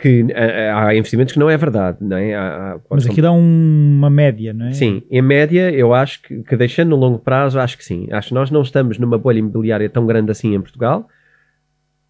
que 0.04 0.28
há, 0.34 0.88
há 0.88 0.96
investimentos 0.96 1.34
que 1.34 1.39
não 1.39 1.50
é 1.50 1.56
verdade, 1.56 2.00
não 2.02 2.18
é? 2.18 2.36
Há, 2.36 2.74
há, 2.74 2.80
Mas 2.89 3.06
aqui 3.06 3.22
dá 3.22 3.32
um, 3.32 3.96
uma 3.98 4.10
média, 4.10 4.52
não 4.52 4.66
é? 4.66 4.74
Sim, 4.74 5.02
em 5.10 5.22
média 5.22 5.72
eu 5.72 5.94
acho 5.94 6.22
que, 6.22 6.44
que, 6.44 6.58
deixando 6.58 6.89
no 6.89 6.98
longo 6.98 7.20
prazo, 7.20 7.58
acho 7.58 7.78
que 7.78 7.86
sim. 7.86 8.10
Acho 8.12 8.28
que 8.28 8.34
nós 8.34 8.52
não 8.52 8.62
estamos 8.62 9.00
numa 9.00 9.18
bolha 9.18 9.39
imobiliária 9.39 9.89
tão 9.89 10.06
grande 10.06 10.30
assim 10.30 10.54
em 10.54 10.60
Portugal. 10.60 11.08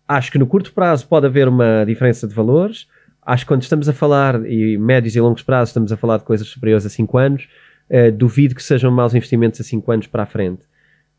Acho 0.08 0.32
que 0.32 0.40
no 0.40 0.48
curto 0.48 0.74
prazo 0.74 1.08
pode 1.08 1.28
haver 1.28 1.48
uma 1.48 1.84
diferença 1.86 2.28
de 2.28 2.34
valores. 2.34 2.88
Acho 3.22 3.46
que 3.46 3.50
quando 3.50 3.62
estamos 3.62 3.88
a 3.88 3.94
falar, 3.94 4.44
e 4.44 4.76
médios 4.76 5.16
e 5.16 5.22
longos 5.22 5.44
prazos, 5.44 5.70
estamos 5.70 5.92
a 5.92 5.98
falar 5.98 6.18
de 6.18 6.24
coisas 6.24 6.48
superiores 6.48 6.86
a 6.86 6.90
5 6.90 7.18
anos, 7.18 7.48
Uh, 7.90 8.12
duvido 8.12 8.56
que 8.56 8.64
sejam 8.64 8.90
maus 8.90 9.14
investimentos 9.14 9.60
a 9.60 9.64
5 9.64 9.92
anos 9.92 10.08
para 10.08 10.24
a 10.24 10.26
frente. 10.26 10.64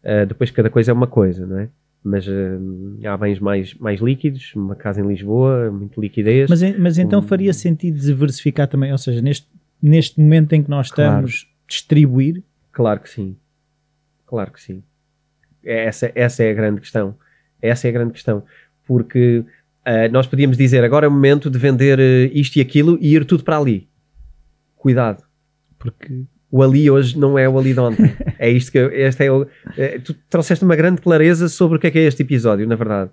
Uh, 0.02 0.26
depois 0.26 0.50
cada 0.50 0.70
coisa 0.70 0.90
é 0.90 0.94
uma 0.94 1.06
coisa, 1.06 1.46
não 1.46 1.58
é? 1.58 1.68
Mas 2.04 2.26
uh, 2.28 3.00
há 3.06 3.16
bens 3.16 3.40
mais, 3.40 3.72
mais 3.74 3.98
líquidos, 3.98 4.52
uma 4.54 4.76
casa 4.76 5.00
em 5.00 5.08
Lisboa, 5.08 5.70
muito 5.70 5.98
liquidez. 5.98 6.50
Mas, 6.50 6.78
mas 6.78 6.98
então 6.98 7.20
um... 7.20 7.22
faria 7.22 7.52
sentido 7.54 7.98
diversificar 7.98 8.68
também, 8.68 8.92
ou 8.92 8.98
seja, 8.98 9.22
neste, 9.22 9.48
neste 9.80 10.20
momento 10.20 10.52
em 10.52 10.62
que 10.62 10.68
nós 10.68 10.88
estamos, 10.88 11.44
claro. 11.44 11.56
distribuir? 11.66 12.42
Claro 12.72 13.00
que 13.00 13.08
sim. 13.08 13.36
Claro 14.26 14.52
que 14.52 14.60
sim. 14.60 14.82
Essa, 15.64 16.12
essa 16.14 16.44
é 16.44 16.50
a 16.50 16.54
grande 16.54 16.82
questão. 16.82 17.16
Essa 17.62 17.88
é 17.88 17.90
a 17.90 17.92
grande 17.94 18.12
questão. 18.12 18.42
Porque 18.86 19.38
uh, 19.38 20.12
nós 20.12 20.26
podíamos 20.26 20.58
dizer 20.58 20.84
agora 20.84 21.06
é 21.06 21.08
o 21.08 21.12
momento 21.12 21.48
de 21.48 21.58
vender 21.58 21.98
isto 22.34 22.56
e 22.56 22.60
aquilo 22.60 22.98
e 23.00 23.14
ir 23.14 23.24
tudo 23.24 23.44
para 23.44 23.56
ali. 23.56 23.88
Cuidado. 24.76 25.24
Porque 25.78 26.24
o 26.54 26.62
ali 26.62 26.88
hoje 26.88 27.18
não 27.18 27.36
é 27.36 27.48
o 27.48 27.58
ali 27.58 27.74
de 27.74 27.80
ontem. 27.80 28.14
é 28.38 28.48
isto 28.48 28.70
que 28.70 28.78
eu, 28.78 28.88
este 28.92 29.24
é, 29.24 29.32
o, 29.32 29.44
é 29.76 29.98
tu 29.98 30.14
trouxeste 30.30 30.64
uma 30.64 30.76
grande 30.76 31.00
clareza 31.00 31.48
sobre 31.48 31.78
o 31.78 31.80
que 31.80 31.88
é 31.88 31.90
que 31.90 31.98
é 31.98 32.02
este 32.02 32.22
episódio, 32.22 32.64
na 32.64 32.76
verdade. 32.76 33.10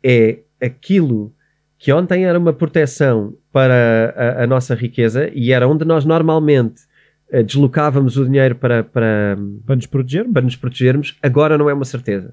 É 0.00 0.38
aquilo 0.62 1.34
que 1.76 1.92
ontem 1.92 2.26
era 2.26 2.38
uma 2.38 2.52
proteção 2.52 3.34
para 3.50 4.14
a, 4.16 4.44
a 4.44 4.46
nossa 4.46 4.72
riqueza 4.72 5.28
e 5.34 5.50
era 5.50 5.66
onde 5.66 5.84
nós 5.84 6.04
normalmente 6.04 6.82
uh, 7.32 7.42
deslocávamos 7.42 8.16
o 8.16 8.24
dinheiro 8.24 8.54
para, 8.54 8.84
para, 8.84 9.36
para, 9.66 9.74
nos 9.74 9.86
protegermos. 9.86 10.32
para 10.32 10.42
nos 10.42 10.54
protegermos, 10.54 11.18
agora 11.20 11.58
não 11.58 11.68
é 11.68 11.74
uma 11.74 11.84
certeza. 11.84 12.32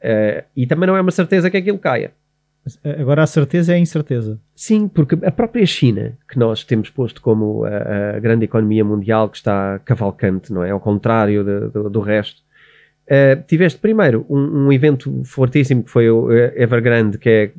Uh, 0.00 0.44
e 0.54 0.66
também 0.66 0.86
não 0.86 0.98
é 0.98 1.00
uma 1.00 1.10
certeza 1.10 1.50
que 1.50 1.56
aquilo 1.56 1.78
caia. 1.78 2.12
Agora 2.98 3.22
a 3.22 3.26
certeza 3.26 3.72
é 3.72 3.76
a 3.76 3.78
incerteza. 3.78 4.40
Sim, 4.56 4.88
porque 4.88 5.18
a 5.22 5.30
própria 5.30 5.66
China, 5.66 6.16
que 6.26 6.38
nós 6.38 6.64
temos 6.64 6.88
posto 6.88 7.20
como 7.20 7.64
a, 7.64 8.16
a 8.16 8.20
grande 8.20 8.46
economia 8.46 8.82
mundial 8.82 9.28
que 9.28 9.36
está 9.36 9.78
cavalcante, 9.84 10.50
não 10.52 10.64
é? 10.64 10.70
Ao 10.70 10.80
contrário 10.80 11.44
de, 11.44 11.68
de, 11.68 11.90
do 11.90 12.00
resto. 12.00 12.42
Uh, 13.04 13.42
tiveste 13.46 13.78
primeiro 13.78 14.24
um, 14.30 14.64
um, 14.64 14.72
evento 14.72 15.22
fortíssimo 15.26 15.84
que 15.84 15.90
foi 15.90 16.08
o 16.08 16.32
eh, 16.32 16.54
Evergrande, 16.56 17.18
que 17.18 17.28
é 17.28 17.52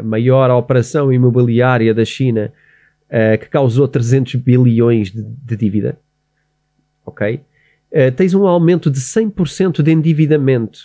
a 0.00 0.02
maior 0.02 0.50
operação 0.50 1.12
imobiliária 1.12 1.94
da 1.94 2.04
China, 2.04 2.52
uh, 3.06 3.38
que 3.38 3.48
causou 3.48 3.86
300 3.86 4.34
bilhões 4.34 5.12
de, 5.12 5.22
de 5.22 5.56
dívida. 5.56 6.00
Ok? 7.06 7.40
Uh, 7.92 8.10
tens 8.16 8.34
um 8.34 8.44
aumento 8.44 8.90
de 8.90 8.98
100% 8.98 9.82
de 9.82 9.92
endividamento. 9.92 10.80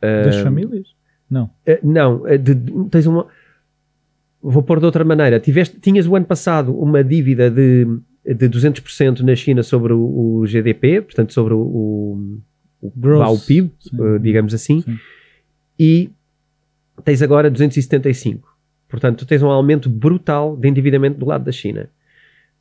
das 0.00 0.36
famílias? 0.36 0.94
Não. 1.32 1.44
Uh, 1.66 1.78
não, 1.82 2.16
uh, 2.24 2.38
de, 2.38 2.54
de, 2.54 2.90
tens 2.90 3.06
uma. 3.06 3.26
Vou 4.42 4.62
pôr 4.62 4.78
de 4.78 4.84
outra 4.84 5.02
maneira. 5.02 5.40
Tiveste, 5.40 5.80
tinhas 5.80 6.06
o 6.06 6.14
ano 6.14 6.26
passado 6.26 6.78
uma 6.78 7.02
dívida 7.02 7.50
de, 7.50 7.86
de 8.22 8.48
200% 8.50 9.20
na 9.20 9.34
China 9.34 9.62
sobre 9.62 9.94
o, 9.94 10.40
o, 10.40 10.46
GDP, 10.46 11.00
portanto, 11.00 11.32
sobre 11.32 11.54
o, 11.54 11.58
o, 11.58 12.40
o, 12.82 13.32
o 13.32 13.40
PIB, 13.40 13.72
uh, 13.94 14.18
digamos 14.18 14.52
assim, 14.52 14.82
Sim. 14.82 14.98
e 15.78 16.10
tens 17.02 17.22
agora 17.22 17.50
275. 17.50 18.46
Portanto, 18.86 19.24
tens 19.24 19.42
um 19.42 19.48
aumento 19.48 19.88
brutal 19.88 20.54
de 20.54 20.68
endividamento 20.68 21.18
do 21.18 21.24
lado 21.24 21.44
da 21.44 21.52
China. 21.52 21.88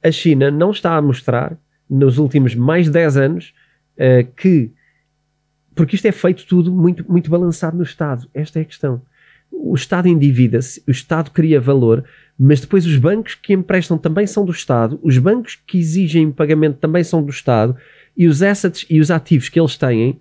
A 0.01 0.11
China 0.11 0.49
não 0.49 0.71
está 0.71 0.95
a 0.95 1.01
mostrar, 1.01 1.57
nos 1.89 2.17
últimos 2.17 2.55
mais 2.55 2.85
de 2.85 2.91
10 2.91 3.17
anos, 3.17 3.53
que 4.37 4.71
porque 5.75 5.95
isto 5.95 6.05
é 6.05 6.11
feito 6.11 6.45
tudo 6.45 6.71
muito, 6.71 7.09
muito 7.09 7.29
balançado 7.29 7.77
no 7.77 7.83
Estado. 7.83 8.27
Esta 8.33 8.59
é 8.59 8.61
a 8.63 8.65
questão. 8.65 9.01
O 9.51 9.75
Estado 9.75 10.07
endivida-se, 10.07 10.81
o 10.87 10.91
Estado 10.91 11.31
cria 11.31 11.59
valor, 11.59 12.03
mas 12.37 12.61
depois 12.61 12.85
os 12.85 12.97
bancos 12.97 13.35
que 13.35 13.53
emprestam 13.53 13.97
também 13.97 14.25
são 14.25 14.45
do 14.45 14.51
Estado, 14.51 14.99
os 15.03 15.17
bancos 15.17 15.57
que 15.67 15.77
exigem 15.77 16.31
pagamento 16.31 16.77
também 16.77 17.03
são 17.03 17.21
do 17.21 17.29
Estado, 17.29 17.75
e 18.17 18.27
os 18.27 18.41
assets 18.41 18.85
e 18.89 18.99
os 18.99 19.11
ativos 19.11 19.49
que 19.49 19.59
eles 19.59 19.77
têm 19.77 20.19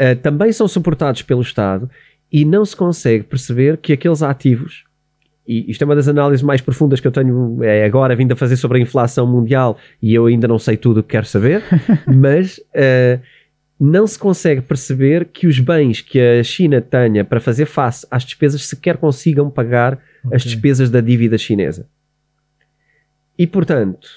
uh, 0.00 0.16
também 0.22 0.52
são 0.52 0.68
suportados 0.68 1.22
pelo 1.22 1.40
Estado, 1.40 1.90
e 2.30 2.44
não 2.44 2.64
se 2.64 2.76
consegue 2.76 3.24
perceber 3.24 3.78
que 3.78 3.92
aqueles 3.92 4.22
ativos, 4.22 4.84
e 5.46 5.70
isto 5.70 5.82
é 5.82 5.84
uma 5.84 5.96
das 5.96 6.08
análises 6.08 6.42
mais 6.42 6.60
profundas 6.60 7.00
que 7.00 7.06
eu 7.06 7.12
tenho 7.12 7.62
é, 7.62 7.84
agora 7.84 8.14
vindo 8.14 8.32
a 8.32 8.36
fazer 8.36 8.56
sobre 8.56 8.78
a 8.78 8.82
inflação 8.82 9.26
mundial, 9.26 9.78
e 10.00 10.14
eu 10.14 10.26
ainda 10.26 10.46
não 10.46 10.58
sei 10.58 10.76
tudo 10.76 11.00
o 11.00 11.02
que 11.02 11.10
quero 11.10 11.26
saber, 11.26 11.62
mas. 12.06 12.58
Uh, 12.58 13.20
não 13.84 14.06
se 14.06 14.16
consegue 14.16 14.60
perceber 14.60 15.24
que 15.24 15.44
os 15.44 15.58
bens 15.58 16.00
que 16.00 16.20
a 16.20 16.44
China 16.44 16.80
tenha 16.80 17.24
para 17.24 17.40
fazer 17.40 17.66
face 17.66 18.06
às 18.08 18.22
despesas 18.24 18.64
sequer 18.64 18.96
consigam 18.96 19.50
pagar 19.50 19.98
okay. 20.24 20.36
as 20.36 20.44
despesas 20.44 20.88
da 20.88 21.00
dívida 21.00 21.36
chinesa. 21.36 21.88
E 23.36 23.44
portanto, 23.44 24.08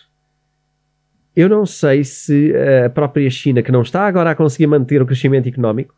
eu 1.36 1.50
não 1.50 1.66
sei 1.66 2.04
se 2.04 2.54
a 2.86 2.92
própria 2.92 3.28
China, 3.32 3.64
que 3.64 3.72
não 3.72 3.82
está 3.82 4.06
agora 4.06 4.30
a 4.30 4.36
conseguir 4.36 4.68
manter 4.68 5.02
o 5.02 5.06
crescimento 5.06 5.50
económico, 5.50 5.96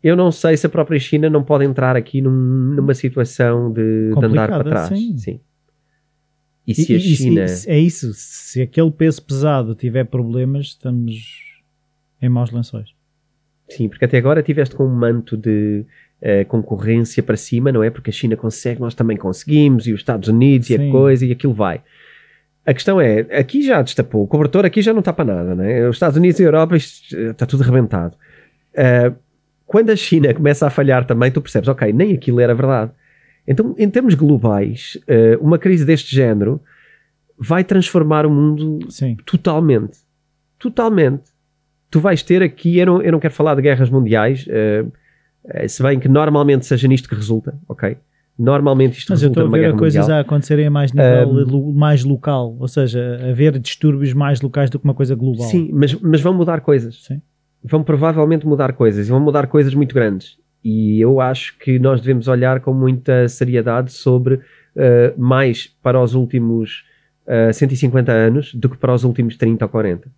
eu 0.00 0.14
não 0.14 0.30
sei 0.30 0.56
se 0.56 0.64
a 0.64 0.70
própria 0.70 1.00
China 1.00 1.28
não 1.28 1.42
pode 1.42 1.64
entrar 1.64 1.96
aqui 1.96 2.20
num, 2.20 2.30
numa 2.30 2.94
situação 2.94 3.72
de, 3.72 4.14
de, 4.14 4.24
andar 4.24 4.46
para 4.46 4.62
trás. 4.62 4.88
Sim. 4.90 5.18
sim. 5.18 5.40
E 6.64 6.72
se 6.72 6.92
e, 6.92 6.96
a 6.96 7.00
China. 7.00 7.46
E, 7.46 7.70
é 7.70 7.80
isso, 7.80 8.12
se 8.14 8.62
aquele 8.62 8.92
peso 8.92 9.20
pesado 9.22 9.74
tiver 9.74 10.04
problemas, 10.04 10.66
estamos 10.66 11.47
em 12.20 12.28
maus 12.28 12.50
lençóis. 12.50 12.90
Sim, 13.68 13.88
porque 13.88 14.04
até 14.04 14.16
agora 14.16 14.42
tiveste 14.42 14.74
com 14.74 14.84
um 14.84 14.94
manto 14.94 15.36
de 15.36 15.84
uh, 16.22 16.44
concorrência 16.46 17.22
para 17.22 17.36
cima, 17.36 17.70
não 17.70 17.82
é? 17.82 17.90
Porque 17.90 18.10
a 18.10 18.12
China 18.12 18.36
consegue, 18.36 18.80
nós 18.80 18.94
também 18.94 19.16
conseguimos, 19.16 19.86
e 19.86 19.92
os 19.92 20.00
Estados 20.00 20.28
Unidos, 20.28 20.68
Sim. 20.68 20.74
e 20.74 20.88
a 20.88 20.90
coisa, 20.90 21.26
e 21.26 21.32
aquilo 21.32 21.52
vai. 21.52 21.82
A 22.64 22.74
questão 22.74 23.00
é, 23.00 23.20
aqui 23.38 23.62
já 23.62 23.80
destapou, 23.82 24.24
o 24.24 24.26
cobertor 24.26 24.64
aqui 24.64 24.82
já 24.82 24.92
não 24.92 25.00
está 25.00 25.12
para 25.12 25.24
nada, 25.24 25.54
né? 25.54 25.86
Os 25.88 25.96
Estados 25.96 26.16
Unidos 26.16 26.40
e 26.40 26.42
a 26.42 26.46
Europa 26.46 26.76
está 26.76 27.46
tudo 27.46 27.62
arrebentado. 27.62 28.16
Uh, 28.72 29.14
quando 29.66 29.90
a 29.90 29.96
China 29.96 30.32
começa 30.32 30.66
a 30.66 30.70
falhar 30.70 31.06
também, 31.06 31.30
tu 31.30 31.42
percebes, 31.42 31.68
ok, 31.68 31.92
nem 31.92 32.14
aquilo 32.14 32.40
era 32.40 32.54
verdade. 32.54 32.90
Então, 33.46 33.74
em 33.78 33.88
termos 33.88 34.14
globais, 34.14 34.98
uh, 35.02 35.42
uma 35.42 35.58
crise 35.58 35.84
deste 35.84 36.14
género 36.14 36.60
vai 37.38 37.62
transformar 37.64 38.26
o 38.26 38.30
mundo 38.30 38.90
Sim. 38.90 39.16
totalmente. 39.24 39.98
Totalmente 40.58 41.37
tu 41.90 42.00
vais 42.00 42.22
ter 42.22 42.42
aqui, 42.42 42.78
eu 42.78 42.86
não, 42.86 43.02
eu 43.02 43.12
não 43.12 43.20
quero 43.20 43.34
falar 43.34 43.54
de 43.54 43.62
guerras 43.62 43.90
mundiais, 43.90 44.46
uh, 44.46 45.68
se 45.68 45.82
bem 45.82 45.98
que 45.98 46.08
normalmente 46.08 46.66
seja 46.66 46.86
nisto 46.86 47.08
que 47.08 47.14
resulta, 47.14 47.58
ok? 47.68 47.96
Normalmente 48.38 48.98
isto 48.98 49.10
Mas 49.10 49.20
resulta 49.20 49.40
eu 49.40 49.46
estou 49.46 49.58
a 49.58 49.60
ver 49.60 49.76
coisas 49.76 50.00
mundial. 50.02 50.18
a 50.18 50.20
acontecerem 50.20 50.66
a 50.66 50.70
mais 50.70 50.92
nível 50.92 51.72
mais 51.72 52.04
local, 52.04 52.56
ou 52.58 52.68
seja, 52.68 53.18
haver 53.28 53.58
distúrbios 53.58 54.12
mais 54.12 54.40
locais 54.40 54.70
do 54.70 54.78
que 54.78 54.84
uma 54.84 54.94
coisa 54.94 55.14
global. 55.16 55.46
Sim, 55.46 55.70
mas, 55.72 55.94
mas 55.94 56.20
vão 56.20 56.32
mudar 56.34 56.60
coisas. 56.60 57.02
Sim. 57.04 57.20
Vão 57.64 57.82
provavelmente 57.82 58.46
mudar 58.46 58.72
coisas, 58.74 59.08
e 59.08 59.10
vão 59.10 59.18
mudar 59.18 59.48
coisas 59.48 59.74
muito 59.74 59.92
grandes. 59.92 60.38
E 60.62 61.00
eu 61.00 61.20
acho 61.20 61.58
que 61.58 61.78
nós 61.78 62.00
devemos 62.00 62.28
olhar 62.28 62.60
com 62.60 62.72
muita 62.72 63.28
seriedade 63.28 63.90
sobre 63.90 64.36
uh, 64.36 64.40
mais 65.16 65.66
para 65.82 66.00
os 66.00 66.14
últimos 66.14 66.84
uh, 67.26 67.52
150 67.52 68.12
anos 68.12 68.54
do 68.54 68.68
que 68.68 68.76
para 68.76 68.94
os 68.94 69.02
últimos 69.02 69.36
30 69.36 69.64
ou 69.64 69.68
40 69.68 70.08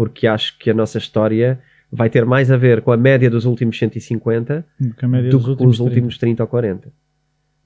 porque 0.00 0.26
acho 0.26 0.56
que 0.58 0.70
a 0.70 0.72
nossa 0.72 0.96
história 0.96 1.60
vai 1.92 2.08
ter 2.08 2.24
mais 2.24 2.50
a 2.50 2.56
ver 2.56 2.80
com 2.80 2.90
a 2.90 2.96
média 2.96 3.28
dos 3.28 3.44
últimos 3.44 3.78
150 3.78 4.64
do 4.80 4.94
que 4.94 5.56
com 5.56 5.66
os 5.66 5.78
últimos 5.78 6.16
30 6.16 6.42
ou 6.42 6.46
40. 6.48 6.90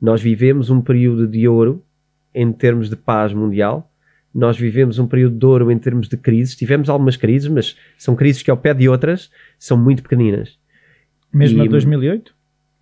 Nós 0.02 0.20
vivemos 0.20 0.68
um 0.68 0.80
período 0.80 1.28
de 1.28 1.46
ouro 1.46 1.84
em 2.34 2.50
termos 2.52 2.90
de 2.90 2.96
paz 2.96 3.32
mundial, 3.32 3.88
nós 4.34 4.58
vivemos 4.58 4.98
um 4.98 5.06
período 5.06 5.38
de 5.38 5.46
ouro 5.46 5.70
em 5.70 5.78
termos 5.78 6.08
de 6.08 6.16
crises. 6.16 6.56
Tivemos 6.56 6.88
algumas 6.88 7.16
crises, 7.16 7.48
mas 7.48 7.76
são 7.96 8.16
crises 8.16 8.42
que, 8.42 8.50
ao 8.50 8.56
pé 8.56 8.74
de 8.74 8.88
outras, 8.88 9.30
são 9.56 9.76
muito 9.76 10.02
pequeninas. 10.02 10.58
Mesmo 11.32 11.62
e, 11.62 11.68
a 11.68 11.70
2008? 11.70 12.34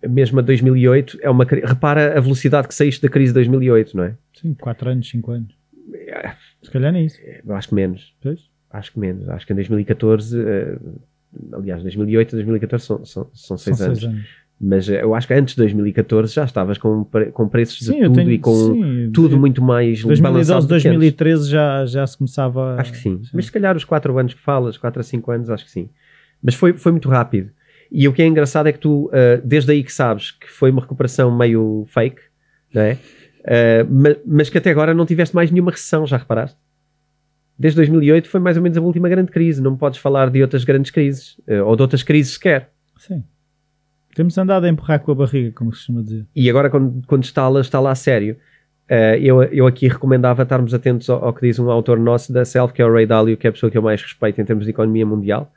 Mesmo 0.09 0.39
a 0.39 0.41
2008 0.41 1.19
é 1.21 1.29
uma. 1.29 1.43
Repara 1.43 2.17
a 2.17 2.19
velocidade 2.19 2.67
que 2.67 2.73
saíste 2.73 3.03
da 3.03 3.07
crise 3.07 3.29
de 3.29 3.35
2008, 3.35 3.95
não 3.95 4.05
é? 4.05 4.15
Sim, 4.33 4.55
4 4.55 4.89
anos, 4.89 5.07
5 5.07 5.31
anos. 5.31 5.55
É, 5.93 6.33
Se 6.63 6.71
calhar 6.71 6.91
nem 6.91 7.05
isso. 7.05 7.19
Acho 7.49 7.67
que 7.67 7.75
menos. 7.75 8.15
Pois? 8.19 8.51
Acho 8.73 8.91
que 8.91 8.99
menos. 8.99 9.29
Acho 9.29 9.45
que 9.45 9.53
em 9.53 9.55
2014, 9.55 10.37
uh, 10.37 10.41
eh, 10.41 10.77
aliás, 11.53 11.81
2008 11.83 12.29
e 12.29 12.35
2014 12.35 12.83
são, 12.83 13.05
são, 13.05 13.29
são 13.33 13.57
seis, 13.57 13.77
são 13.77 13.85
anos. 13.85 13.99
seis 13.99 14.11
anos. 14.11 14.43
Mas 14.59 14.87
uh, 14.87 14.93
eu 14.93 15.13
acho 15.13 15.27
que 15.27 15.33
antes 15.33 15.53
de 15.53 15.61
2014 15.61 16.33
já 16.33 16.43
estavas 16.43 16.77
com, 16.77 17.05
com 17.05 17.47
preços 17.47 17.79
sim, 17.79 17.93
de 17.93 18.03
tudo 18.03 18.15
tenho, 18.15 18.31
e 18.31 18.39
com 18.39 18.55
sim, 18.55 19.11
tudo 19.13 19.37
muito 19.37 19.61
mais 19.61 20.03
2012, 20.03 20.67
2013 20.67 21.49
já, 21.49 21.85
já 21.85 22.07
se 22.07 22.17
começava. 22.17 22.75
Acho 22.75 22.91
que 22.91 22.97
sim. 22.97 23.23
sim. 23.23 23.29
Mas 23.33 23.45
se 23.45 23.51
calhar 23.51 23.75
os 23.77 23.83
4 23.83 24.17
anos 24.17 24.33
que 24.33 24.41
falas, 24.41 24.77
4 24.77 24.99
a 24.99 25.03
5 25.03 25.31
anos, 25.31 25.49
acho 25.49 25.65
que 25.65 25.71
sim. 25.71 25.89
Mas 26.41 26.55
foi, 26.55 26.73
foi 26.73 26.91
muito 26.91 27.07
rápido. 27.07 27.51
E 27.91 28.07
o 28.07 28.13
que 28.13 28.23
é 28.23 28.25
engraçado 28.25 28.67
é 28.67 28.71
que 28.71 28.79
tu, 28.79 29.05
uh, 29.05 29.41
desde 29.45 29.71
aí 29.71 29.83
que 29.83 29.93
sabes 29.93 30.31
que 30.31 30.49
foi 30.49 30.71
uma 30.71 30.81
recuperação 30.81 31.35
meio 31.35 31.85
fake, 31.87 32.21
não 32.73 32.81
é? 32.81 32.97
Uh, 33.43 33.87
mas, 33.89 34.17
mas, 34.25 34.49
que 34.49 34.57
até 34.57 34.71
agora 34.71 34.93
não 34.93 35.05
tiveste 35.05 35.35
mais 35.35 35.51
nenhuma 35.51 35.69
recessão, 35.69 36.07
já 36.07 36.17
reparaste? 36.17 36.57
Desde 37.57 37.77
2008 37.77 38.27
foi 38.27 38.39
mais 38.39 38.57
ou 38.57 38.63
menos 38.63 38.77
a 38.77 38.81
última 38.81 39.09
grande 39.09 39.31
crise. 39.31 39.61
Não 39.61 39.77
podes 39.77 39.99
falar 39.99 40.29
de 40.29 40.41
outras 40.41 40.63
grandes 40.63 40.91
crises, 40.91 41.37
uh, 41.47 41.63
ou 41.65 41.75
de 41.75 41.81
outras 41.81 42.03
crises 42.03 42.33
sequer. 42.33 42.69
Sim. 42.97 43.23
Temos 44.15 44.37
andado 44.37 44.65
a 44.65 44.69
empurrar 44.69 44.99
com 44.99 45.11
a 45.11 45.15
barriga, 45.15 45.51
como 45.55 45.71
se 45.71 45.79
costuma 45.79 46.01
dizer. 46.01 46.25
E 46.35 46.49
agora, 46.49 46.69
quando, 46.69 47.01
quando 47.07 47.23
está, 47.23 47.47
lá, 47.49 47.61
está 47.61 47.79
lá 47.79 47.91
a 47.91 47.95
sério. 47.95 48.37
Uh, 48.89 49.15
eu, 49.19 49.43
eu 49.43 49.65
aqui 49.65 49.87
recomendava 49.87 50.43
estarmos 50.43 50.73
atentos 50.73 51.09
ao, 51.09 51.23
ao, 51.23 51.33
que 51.33 51.47
diz 51.47 51.57
um 51.57 51.71
autor 51.71 51.97
nosso 51.97 52.33
da 52.33 52.45
Self, 52.45 52.73
que 52.73 52.81
é 52.81 52.85
o 52.85 52.93
Ray 52.93 53.05
Dalio, 53.05 53.37
que 53.37 53.47
é 53.47 53.49
a 53.49 53.53
pessoa 53.53 53.71
que 53.71 53.77
eu 53.77 53.81
mais 53.81 54.01
respeito 54.01 54.39
em 54.39 54.45
termos 54.45 54.65
de 54.65 54.71
economia 54.71 55.05
mundial. 55.05 55.51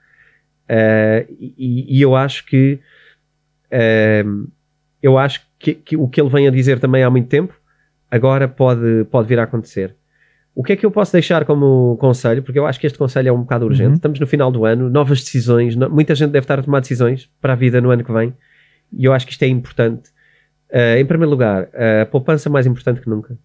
Uh, 0.70 1.26
e, 1.38 1.98
e, 1.98 2.02
eu 2.02 2.16
acho 2.16 2.46
que 2.46 2.80
uh, 3.72 4.48
eu 5.02 5.18
acho 5.18 5.46
que, 5.58 5.74
que, 5.74 5.96
o 5.96 6.08
que 6.08 6.20
ele 6.20 6.30
vem 6.30 6.48
a 6.48 6.50
dizer 6.50 6.80
também 6.80 7.04
há 7.04 7.10
muito 7.10 7.28
tempo 7.28 7.54
agora 8.10 8.48
pode, 8.48 9.04
pode 9.10 9.28
vir 9.28 9.38
a 9.38 9.44
acontecer. 9.44 9.94
O 10.56 10.64
que 10.64 10.72
é 10.72 10.76
que 10.76 10.86
eu 10.86 10.90
posso 10.90 11.12
deixar 11.12 11.44
como 11.44 11.98
conselho? 12.00 12.42
Porque 12.42 12.58
eu 12.58 12.66
acho 12.66 12.80
que 12.80 12.86
este 12.86 12.98
conselho 12.98 13.28
é 13.28 13.32
um 13.32 13.42
bocado 13.42 13.66
urgente. 13.66 13.88
Uhum. 13.88 13.94
Estamos 13.96 14.18
no 14.18 14.26
final 14.26 14.50
do 14.50 14.64
ano, 14.64 14.88
novas 14.88 15.22
decisões, 15.22 15.76
no, 15.76 15.90
muita 15.90 16.14
gente 16.14 16.30
deve 16.30 16.44
estar 16.44 16.58
a 16.58 16.62
tomar 16.62 16.80
decisões 16.80 17.30
para 17.42 17.52
a 17.52 17.56
vida 17.56 17.78
no 17.78 17.90
ano 17.90 18.02
que 18.02 18.10
vem 18.10 18.32
e 18.90 19.04
eu 19.04 19.12
acho 19.12 19.26
que 19.26 19.32
isto 19.32 19.42
é 19.42 19.48
importante. 19.48 20.08
Uh, 20.70 20.96
em 20.98 21.04
primeiro 21.04 21.30
lugar, 21.30 21.68
a 22.00 22.06
poupança 22.06 22.48
mais 22.48 22.66
importante 22.66 23.02
que 23.02 23.08
nunca. 23.08 23.36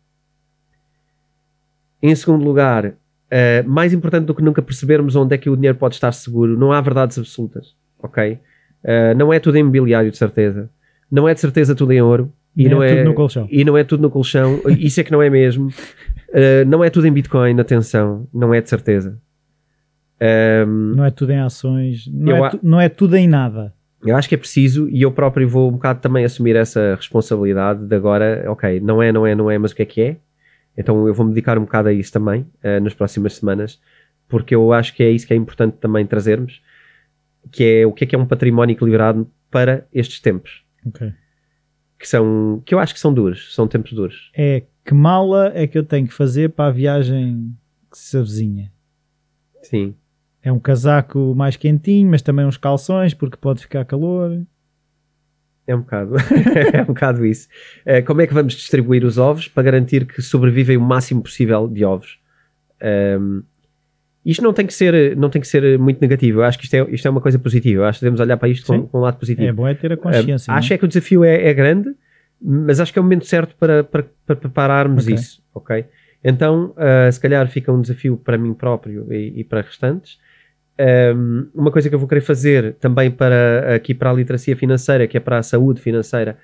Em 2.02 2.15
segundo 2.15 2.45
lugar, 2.45 2.86
uh, 2.86 2.95
mais 3.67 3.91
importante 3.91 4.24
do 4.24 4.34
que 4.34 4.41
nunca 4.41 4.62
percebermos 4.62 5.13
onde 5.13 5.36
é 5.36 5.38
que 5.38 5.50
o 5.50 5.56
dinheiro 5.58 5.78
pode 5.78 5.95
estar 5.95 6.13
seguro. 6.13 6.58
Não 6.58 6.71
há 6.71 6.80
verdades 6.80 7.19
absolutas, 7.19 7.76
ok? 8.02 8.39
Uh, 8.86 9.17
não 9.17 9.34
é 9.34 9.39
tudo 9.39 9.58
em 9.58 9.60
imobiliário, 9.60 10.10
de 10.12 10.17
certeza. 10.17 10.69
Não 11.12 11.28
é 11.28 11.34
de 11.34 11.41
certeza 11.41 11.76
tudo 11.76 11.91
em 11.91 12.02
ouro. 12.02 12.32
E 12.56 12.69
não, 12.69 12.82
é, 12.82 12.95
tudo 12.95 13.06
no 13.06 13.13
colchão. 13.13 13.47
E 13.52 13.63
não 13.65 13.78
é 13.78 13.84
tudo 13.84 14.02
no 14.02 14.10
colchão. 14.10 14.62
Isso 14.80 15.00
é 15.00 15.04
que 15.04 15.12
não 15.12 15.21
é 15.21 15.30
mesmo. 15.30 15.69
não 16.67 16.84
é 16.84 16.89
tudo 16.89 17.08
em 17.08 17.12
Bitcoin, 17.12 17.60
atenção. 17.60 18.28
Não 18.34 18.54
é 18.54 18.62
de 18.62 18.70
certeza. 18.70 19.20
Um, 20.67 20.96
não 20.96 21.06
é 21.06 21.12
tudo 21.12 21.32
em 21.32 21.39
ações. 21.39 22.08
Não, 22.08 22.46
é, 22.46 22.50
tu, 22.50 22.60
não 22.62 22.80
é 22.80 22.89
tudo 22.89 23.15
em 23.15 23.28
nada 23.28 23.74
eu 24.04 24.15
acho 24.15 24.28
que 24.28 24.36
é 24.36 24.38
preciso 24.38 24.89
e 24.89 25.02
eu 25.02 25.12
próprio 25.12 25.48
vou 25.48 25.70
um 25.70 25.74
bocado 25.74 26.00
também 26.00 26.26
assumir 26.26 26.56
essa 26.56 26.96
responsabilidade 26.96 27.86
de 27.86 27.96
agora, 27.96 28.44
ok, 28.48 28.80
não 28.80 29.02
é, 29.02 29.12
não 29.12 29.28
é, 29.28 29.36
não 29.36 29.52
é, 29.52 29.58
mas 29.58 29.72
o 29.72 29.76
que 29.76 29.84
é 29.84 29.86
que 29.86 30.02
é? 30.02 30.17
Então 30.76 31.08
eu 31.08 31.13
vou 31.13 31.26
me 31.26 31.34
dedicar 31.34 31.58
um 31.58 31.62
bocado 31.62 31.89
a 31.89 31.94
isso 31.94 32.12
também 32.12 32.41
uh, 32.63 32.82
nas 32.82 32.94
próximas 32.94 33.36
semanas, 33.36 33.80
porque 34.28 34.56
eu 34.56 34.74
acho 34.74 34.96
que 34.96 35.04
é 35.04 35.10
isso 35.12 35.28
que 35.28 35.34
é 35.34 35.38
importante 35.38 35.78
também 35.78 36.06
trazermos, 36.06 36.62
que 37.52 37.63
é 37.63 37.86
o 37.86 37.91
que 37.91 38.04
é 38.04 38.08
que 38.08 38.15
é 38.15 38.17
um 38.17 38.26
património 38.26 38.74
equilibrado 38.74 39.30
para 39.52 39.86
estes 39.94 40.20
tempos. 40.20 40.63
Ok. 40.86 41.13
Que 42.00 42.08
são, 42.08 42.63
que 42.65 42.74
eu 42.74 42.80
acho 42.80 42.94
que 42.96 43.00
são 43.00 43.13
duros, 43.13 43.54
são 43.54 43.67
tempos 43.67 43.94
duros. 43.94 44.32
É 44.34 44.63
que 44.86 44.94
mala 44.94 45.52
é 45.54 45.67
que 45.67 45.78
eu 45.78 45.84
tenho 45.84 46.08
que 46.08 46.13
fazer 46.13 46.50
para 46.50 46.67
a 46.67 46.72
viagem 46.72 47.56
que 47.89 47.98
se 47.98 48.17
avizinha? 48.17 48.72
Sim. 49.62 49.96
É 50.44 50.52
um 50.52 50.60
casaco 50.60 51.36
mais 51.36 51.56
quentinho, 51.56 52.10
mas 52.10 52.22
também 52.22 52.46
uns 52.46 52.58
calções, 52.58 53.13
porque 53.13 53.38
pode 53.38 53.62
ficar 53.62 53.86
calor. 53.86 54.41
É 55.67 55.76
um 55.76 55.82
bocado, 55.82 56.15
é 56.74 56.82
um 56.82 56.88
bocado 56.88 57.26
isso. 57.26 57.48
Uh, 57.86 58.04
como 58.06 58.22
é 58.22 58.28
que 58.28 58.34
vamos 58.34 58.54
distribuir 58.54 59.06
os 59.06 59.17
ovos 59.17 59.48
para 59.48 59.63
garantir 59.63 60.06
que 60.06 60.22
sobrevivem 60.22 60.78
o 60.78 60.82
máximo 60.82 61.22
possível 61.22 61.67
de 61.67 61.86
ovos? 61.86 62.20
Um, 62.82 62.88
ehm, 62.88 63.44
isto 64.26 64.44
não 64.44 64.54
tem, 64.54 64.67
que 64.67 64.74
ser, 64.74 65.15
não 65.15 65.30
tem 65.30 65.41
que 65.41 65.48
ser 65.48 65.80
muito 65.80 66.00
negativo. 66.00 66.39
Eu 66.39 66.44
acho 66.44 66.58
que 66.58 66.65
isto 66.65 66.74
é, 66.76 66.88
isto 66.91 67.08
é 67.08 67.12
uma 67.12 67.22
coisa 67.22 67.39
positiva. 67.39 67.82
Eu 67.82 67.86
acho 67.86 68.00
que 68.00 68.06
devemos 68.06 68.20
olhar 68.20 68.38
para 68.38 68.50
isto 68.50 68.65
com, 68.67 68.88
com, 68.88 68.98
um 69.00 69.02
lado 69.02 69.17
positivo. 69.17 69.48
É 69.48 69.54
bom 69.54 69.67
é 69.67 69.74
ter 69.74 69.94
a 69.94 69.98
consciência. 69.98 70.52
Uh, 70.52 70.58
acho 70.58 70.74
é 70.74 70.78
que 70.78 70.86
o 70.86 70.88
desafio 70.88 71.24
é, 71.24 71.48
é, 71.48 71.54
grande, 71.54 71.96
mas 72.42 72.80
acho 72.80 72.92
que 72.92 73.00
é 73.00 73.02
o 73.02 73.04
momento 73.04 73.26
certo 73.26 73.56
para, 73.56 73.84
para, 73.84 74.06
para 74.26 74.36
prepararmos 74.36 75.04
okay. 75.04 75.16
isso. 75.16 75.44
Ok? 75.54 75.86
Então, 76.24 76.74
uh, 76.78 77.12
se 77.12 77.20
calhar 77.20 77.48
fica 77.48 77.72
um 77.72 77.82
desafio 77.82 78.18
para 78.18 78.38
mim 78.38 78.54
próprio 78.54 79.12
e, 79.12 79.42
e 79.42 79.44
para 79.44 79.62
restantes 79.62 80.20
um, 81.16 81.48
uma 81.54 81.72
coisa 81.72 81.90
que 81.90 81.96
eu 81.96 82.00
vou 82.00 82.08
querer 82.08 82.22
fazer 82.22 82.74
também 82.76 83.12
para 83.12 83.76
aqui 83.76 83.94
para 83.94 84.10
a 84.10 84.14
literacia 84.14 84.56
financeira, 84.56 85.08
que 85.08 85.18
é 85.18 85.20
para 85.20 85.38
a 85.38 85.44
saúde 85.44 85.82
financeira, 85.82 86.38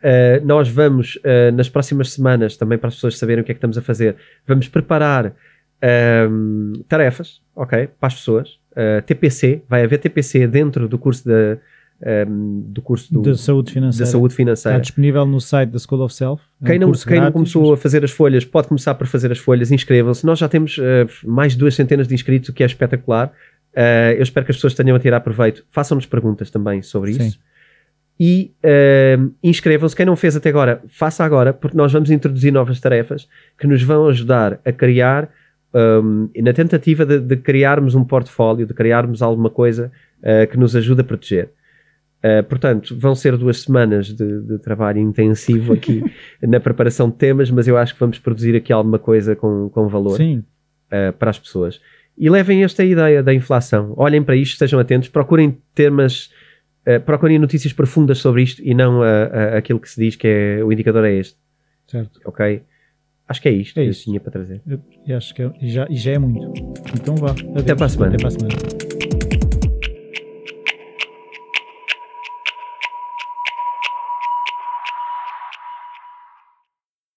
uh, 0.00 0.44
nós 0.44 0.68
vamos 0.68 1.16
uh, 1.16 1.52
nas 1.54 1.68
próximas 1.68 2.12
semanas, 2.12 2.56
também 2.56 2.78
para 2.78 2.88
as 2.88 2.94
pessoas 2.94 3.18
saberem 3.18 3.42
o 3.42 3.44
que 3.44 3.52
é 3.52 3.54
que 3.54 3.58
estamos 3.58 3.78
a 3.78 3.82
fazer, 3.82 4.16
vamos 4.46 4.68
preparar 4.68 5.34
um, 6.30 6.72
tarefas, 6.88 7.42
ok, 7.54 7.88
para 8.00 8.06
as 8.06 8.14
pessoas. 8.14 8.58
TPC, 9.06 9.62
vai 9.68 9.84
haver 9.84 9.98
TPC 9.98 10.48
dentro 10.48 10.88
do 10.88 10.98
curso 10.98 11.28
da, 11.28 11.58
um, 12.28 12.64
do 12.68 12.82
curso 12.82 13.12
do, 13.12 13.22
de 13.22 13.38
saúde 13.38 13.72
financeira. 13.72 14.10
saúde 14.10 14.34
financeira. 14.34 14.76
Está 14.76 14.82
disponível 14.82 15.24
no 15.24 15.40
site 15.40 15.70
da 15.70 15.78
School 15.78 16.02
of 16.02 16.14
Self. 16.14 16.42
É 16.62 16.66
quem, 16.66 16.78
não, 16.78 16.92
quem 16.92 17.20
não 17.20 17.32
começou 17.32 17.72
a 17.72 17.76
fazer 17.76 18.04
as 18.04 18.10
folhas 18.10 18.44
pode 18.44 18.68
começar 18.68 18.94
por 18.94 19.06
fazer 19.06 19.32
as 19.32 19.38
folhas, 19.38 19.70
inscrevam-se. 19.70 20.24
Nós 20.26 20.38
já 20.38 20.48
temos 20.48 20.76
uh, 20.78 20.82
mais 21.24 21.52
de 21.52 21.58
duas 21.58 21.74
centenas 21.74 22.06
de 22.06 22.14
inscritos, 22.14 22.50
o 22.50 22.52
que 22.52 22.62
é 22.62 22.66
espetacular. 22.66 23.32
Uh, 23.72 24.14
eu 24.16 24.22
espero 24.22 24.44
que 24.44 24.52
as 24.52 24.56
pessoas 24.56 24.74
tenham 24.74 24.94
a 24.94 25.00
tirar 25.00 25.20
proveito. 25.20 25.64
Façam-nos 25.70 26.06
perguntas 26.06 26.50
também 26.50 26.82
sobre 26.82 27.14
Sim. 27.14 27.26
isso. 27.26 27.38
E 28.20 28.52
uh, 28.62 29.32
inscrevam-se. 29.42 29.96
Quem 29.96 30.06
não 30.06 30.14
fez 30.14 30.36
até 30.36 30.50
agora, 30.50 30.82
faça 30.88 31.24
agora, 31.24 31.52
porque 31.52 31.76
nós 31.76 31.92
vamos 31.92 32.10
introduzir 32.10 32.52
novas 32.52 32.78
tarefas 32.80 33.26
que 33.58 33.66
nos 33.66 33.82
vão 33.82 34.08
ajudar 34.08 34.60
a 34.64 34.72
criar, 34.72 35.28
um, 35.74 36.28
na 36.36 36.52
tentativa 36.52 37.04
de, 37.04 37.18
de, 37.18 37.36
criarmos 37.36 37.94
um 37.94 38.04
portfólio, 38.04 38.66
de 38.66 38.74
criarmos 38.74 39.22
alguma 39.22 39.50
coisa 39.50 39.90
uh, 40.20 40.46
que 40.48 40.56
nos 40.56 40.76
ajude 40.76 41.00
a 41.00 41.04
proteger. 41.04 41.48
Uh, 42.24 42.42
portanto, 42.42 42.96
vão 42.98 43.14
ser 43.14 43.36
duas 43.36 43.60
semanas 43.60 44.06
de, 44.06 44.40
de 44.40 44.58
trabalho 44.58 44.98
intensivo 44.98 45.74
aqui 45.74 46.02
na 46.40 46.58
preparação 46.58 47.10
de 47.10 47.16
temas, 47.16 47.50
mas 47.50 47.68
eu 47.68 47.76
acho 47.76 47.92
que 47.92 48.00
vamos 48.00 48.18
produzir 48.18 48.56
aqui 48.56 48.72
alguma 48.72 48.98
coisa 48.98 49.36
com, 49.36 49.68
com 49.68 49.88
valor 49.88 50.18
uh, 50.18 51.12
para 51.18 51.28
as 51.28 51.38
pessoas 51.38 51.82
e 52.16 52.30
levem 52.30 52.64
esta 52.64 52.82
ideia 52.82 53.22
da 53.22 53.34
inflação. 53.34 53.92
Olhem 53.98 54.22
para 54.22 54.36
isto, 54.36 54.52
estejam 54.52 54.80
atentos, 54.80 55.10
procurem 55.10 55.58
temas, 55.74 56.30
uh, 56.88 56.98
procurem 57.04 57.38
notícias 57.38 57.74
profundas 57.74 58.18
sobre 58.18 58.42
isto 58.42 58.62
e 58.64 58.72
não 58.72 59.02
aquilo 59.54 59.78
que 59.78 59.90
se 59.90 60.00
diz 60.00 60.16
que 60.16 60.26
é, 60.26 60.64
o 60.64 60.72
indicador 60.72 61.04
é 61.04 61.12
este. 61.16 61.36
Certo. 61.86 62.20
Ok? 62.24 62.62
Acho 63.28 63.42
que 63.42 63.48
é 63.48 63.52
isto 63.52 63.78
é 63.78 63.84
que 63.84 63.90
eu 63.90 63.94
tinha 63.94 64.20
para 64.20 64.32
trazer. 64.32 64.62
Eu, 64.66 64.80
eu 65.06 65.16
acho 65.18 65.34
que 65.34 65.42
é, 65.42 65.52
já, 65.60 65.86
já 65.90 66.12
é 66.12 66.18
muito. 66.18 66.54
Então 66.94 67.16
vá. 67.16 67.34
Até 67.54 67.74
para 67.74 67.84
a 67.84 67.88
semana. 67.90 68.14
Até 68.14 68.18
para 68.18 68.28
a 68.28 68.30
semana. 68.30 68.93